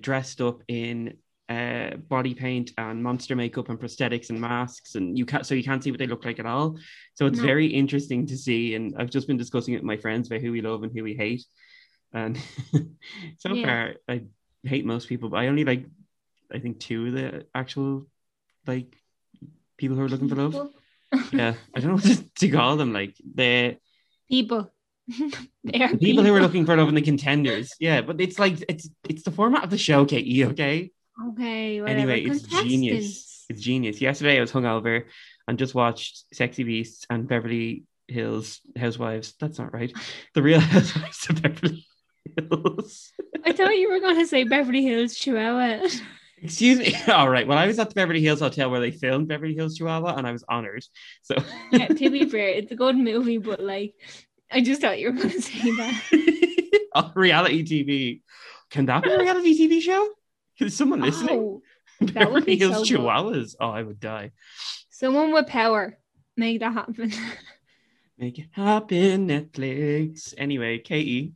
dressed 0.00 0.40
up 0.40 0.62
in 0.68 1.16
uh, 1.48 1.96
body 2.08 2.34
paint 2.34 2.72
and 2.76 3.02
monster 3.02 3.36
makeup 3.36 3.68
and 3.68 3.78
prosthetics 3.78 4.30
and 4.30 4.40
masks, 4.40 4.96
and 4.96 5.16
you 5.16 5.24
can't 5.24 5.46
so 5.46 5.54
you 5.54 5.62
can't 5.62 5.82
see 5.82 5.90
what 5.90 5.98
they 5.98 6.06
look 6.06 6.24
like 6.24 6.40
at 6.40 6.46
all. 6.46 6.76
So 7.14 7.26
it's 7.26 7.38
No. 7.38 7.44
very 7.46 7.66
interesting 7.66 8.26
to 8.26 8.36
see, 8.36 8.74
and 8.74 8.94
I've 8.98 9.10
just 9.10 9.28
been 9.28 9.36
discussing 9.36 9.74
it 9.74 9.78
with 9.78 9.84
my 9.84 9.96
friends 9.96 10.28
about 10.28 10.40
who 10.40 10.50
we 10.50 10.60
love 10.60 10.82
and 10.82 10.92
who 10.92 11.04
we 11.04 11.14
hate, 11.14 11.44
and 12.12 12.36
so 13.38 13.54
Yeah. 13.54 13.62
far 13.64 13.94
I 14.08 14.22
hate 14.64 14.84
most 14.84 15.08
people, 15.08 15.28
but 15.28 15.38
I 15.38 15.46
only 15.46 15.64
like 15.64 15.86
I 16.52 16.58
think 16.58 16.80
two 16.80 17.06
of 17.06 17.12
the 17.12 17.46
actual 17.54 18.06
like 18.66 18.96
people 19.76 19.96
who 19.96 20.02
are 20.02 20.08
looking 20.08 20.28
for 20.28 20.36
love. 20.36 20.70
Yeah, 21.32 21.54
I 21.74 21.80
don't 21.80 21.90
know 21.90 21.96
what 21.96 22.36
to, 22.36 22.50
call 22.50 22.76
them. 22.76 22.92
Like 22.92 23.14
the 23.34 23.76
People. 24.28 24.72
they 25.64 25.82
are 25.82 25.92
the 25.92 25.98
people 25.98 26.24
who 26.24 26.34
are 26.34 26.40
looking 26.40 26.66
for 26.66 26.76
love 26.76 26.88
and 26.88 26.96
the 26.96 27.02
contenders. 27.02 27.72
Yeah, 27.78 28.00
but 28.00 28.20
it's 28.20 28.38
like 28.38 28.64
it's 28.68 28.88
it's 29.08 29.22
the 29.22 29.30
format 29.30 29.64
of 29.64 29.70
the 29.70 29.78
show, 29.78 30.04
Katie. 30.04 30.44
Okay. 30.46 30.90
Okay. 31.30 31.80
Whatever. 31.80 31.98
Anyway, 31.98 32.22
it's 32.22 32.42
genius. 32.42 33.44
It's 33.48 33.60
genius. 33.60 34.00
Yesterday 34.00 34.38
I 34.38 34.40
was 34.40 34.50
hungover 34.50 35.04
and 35.46 35.58
just 35.58 35.74
watched 35.74 36.24
Sexy 36.34 36.64
Beasts 36.64 37.06
and 37.08 37.28
Beverly 37.28 37.84
Hills 38.08 38.60
Housewives. 38.76 39.34
That's 39.40 39.58
not 39.58 39.72
right. 39.72 39.92
The 40.34 40.42
Real 40.42 40.60
Housewives 40.74 41.30
of 41.30 41.40
Beverly 41.40 41.86
Hills. 42.36 43.12
I 43.44 43.52
thought 43.52 43.78
you 43.78 43.90
were 43.90 44.00
going 44.00 44.18
to 44.18 44.26
say 44.26 44.44
Beverly 44.44 44.82
Hills 44.82 45.14
Chihuahua. 45.14 45.86
Excuse 46.46 46.78
me. 46.78 46.94
All 47.12 47.28
right. 47.28 47.46
Well, 47.46 47.58
I 47.58 47.66
was 47.66 47.78
at 47.80 47.88
the 47.88 47.94
Beverly 47.94 48.22
Hills 48.22 48.38
Hotel 48.40 48.70
where 48.70 48.78
they 48.80 48.92
filmed 48.92 49.26
Beverly 49.26 49.54
Hills 49.54 49.76
Chihuahua, 49.76 50.14
and 50.14 50.26
I 50.26 50.32
was 50.32 50.44
honored. 50.48 50.84
So 51.22 51.34
yeah, 51.72 51.88
to 51.88 52.10
be 52.10 52.24
fair, 52.30 52.48
it's 52.48 52.70
a 52.70 52.76
good 52.76 52.96
movie, 52.96 53.38
but 53.38 53.60
like, 53.60 53.94
I 54.50 54.60
just 54.60 54.80
thought 54.80 54.98
you 55.00 55.08
were 55.10 55.16
going 55.16 55.30
to 55.30 55.42
say 55.42 55.70
that. 55.76 56.02
Oh, 56.98 57.12
reality 57.14 57.62
TV. 57.62 58.22
Can 58.70 58.86
that 58.86 59.02
be 59.02 59.10
a 59.10 59.18
reality 59.18 59.52
TV 59.68 59.82
show? 59.82 60.08
Is 60.58 60.74
someone 60.74 61.02
listening? 61.02 61.38
Oh, 61.38 61.62
that 62.00 62.32
would 62.32 62.44
Beverly 62.46 62.46
be 62.46 62.56
Hills 62.56 62.76
so 62.76 62.84
good. 62.84 63.00
Chihuahuas. 63.04 63.54
Oh, 63.60 63.68
I 63.68 63.82
would 63.82 64.00
die. 64.00 64.30
someone 64.88 65.30
with 65.34 65.46
power. 65.46 65.98
Make 66.38 66.60
that 66.60 66.72
happen. 66.72 67.12
Make 68.16 68.38
it 68.38 68.46
happen, 68.52 69.28
Netflix. 69.28 70.32
Anyway, 70.38 70.78
Katie, 70.78 71.34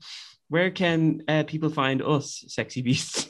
where 0.49 0.70
can 0.70 1.25
uh, 1.29 1.42
people 1.46 1.68
find 1.68 2.01
us, 2.01 2.42
sexy 2.49 2.81
beasts? 2.81 3.29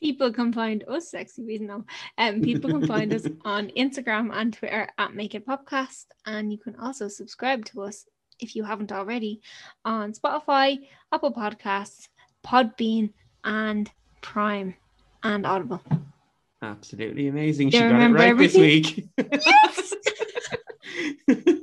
People 0.00 0.32
can 0.32 0.52
find 0.52 0.84
us 0.88 1.10
sexy 1.10 1.42
bees 1.42 1.60
now. 1.60 1.84
Um, 2.18 2.40
people 2.40 2.70
can 2.70 2.86
find 2.86 3.12
us 3.12 3.26
on 3.44 3.68
Instagram 3.76 4.30
and 4.32 4.52
Twitter 4.52 4.88
at 4.98 5.14
Make 5.14 5.34
It 5.34 5.46
Podcast, 5.46 6.06
and 6.26 6.50
you 6.52 6.58
can 6.58 6.76
also 6.76 7.08
subscribe 7.08 7.64
to 7.66 7.82
us 7.82 8.06
if 8.40 8.56
you 8.56 8.64
haven't 8.64 8.92
already 8.92 9.40
on 9.84 10.12
Spotify, 10.12 10.78
Apple 11.12 11.32
Podcasts, 11.32 12.08
Podbean, 12.44 13.12
and 13.44 13.90
Prime 14.22 14.74
and 15.22 15.46
Audible. 15.46 15.82
Absolutely 16.62 17.28
amazing. 17.28 17.70
Do 17.70 17.78
She 17.78 17.82
got 17.82 18.00
it 18.00 18.12
right 18.12 18.36
this 18.36 18.54
week. 18.54 19.06
Yes. 19.32 19.94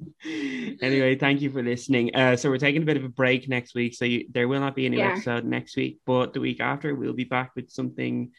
anyway, 0.81 1.15
thank 1.15 1.41
you 1.41 1.49
for 1.49 1.63
listening. 1.63 2.15
Uh, 2.15 2.35
so 2.35 2.49
we're 2.49 2.57
taking 2.57 2.81
a 2.83 2.85
bit 2.85 2.97
of 2.97 3.03
a 3.03 3.09
break 3.09 3.47
next 3.47 3.75
week, 3.75 3.93
so 3.95 4.05
you, 4.05 4.27
there 4.31 4.47
will 4.47 4.59
not 4.59 4.75
be 4.75 4.85
a 4.85 4.89
new 4.89 4.97
Yeah. 4.99 5.13
episode 5.13 5.45
next 5.45 5.75
week, 5.75 5.99
but 6.05 6.33
the 6.33 6.39
week 6.39 6.59
after 6.59 6.93
we'll 6.95 7.13
be 7.13 7.23
back 7.23 7.51
with 7.55 7.69
something 7.71 8.31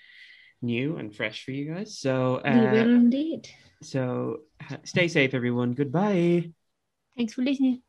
new 0.63 0.97
and 0.97 1.15
fresh 1.15 1.45
for 1.45 1.53
you 1.53 1.73
guys. 1.75 1.99
So, 1.99 2.41
we 2.45 2.51
will 2.51 2.93
uh, 2.93 2.97
indeed. 2.97 3.49
so 3.83 4.41
stay 4.85 5.09
safe, 5.09 5.35
everyone. 5.35 5.75
Goodbye. 5.75 6.53
Thanks 7.17 7.35
for 7.35 7.43
listening. 7.43 7.83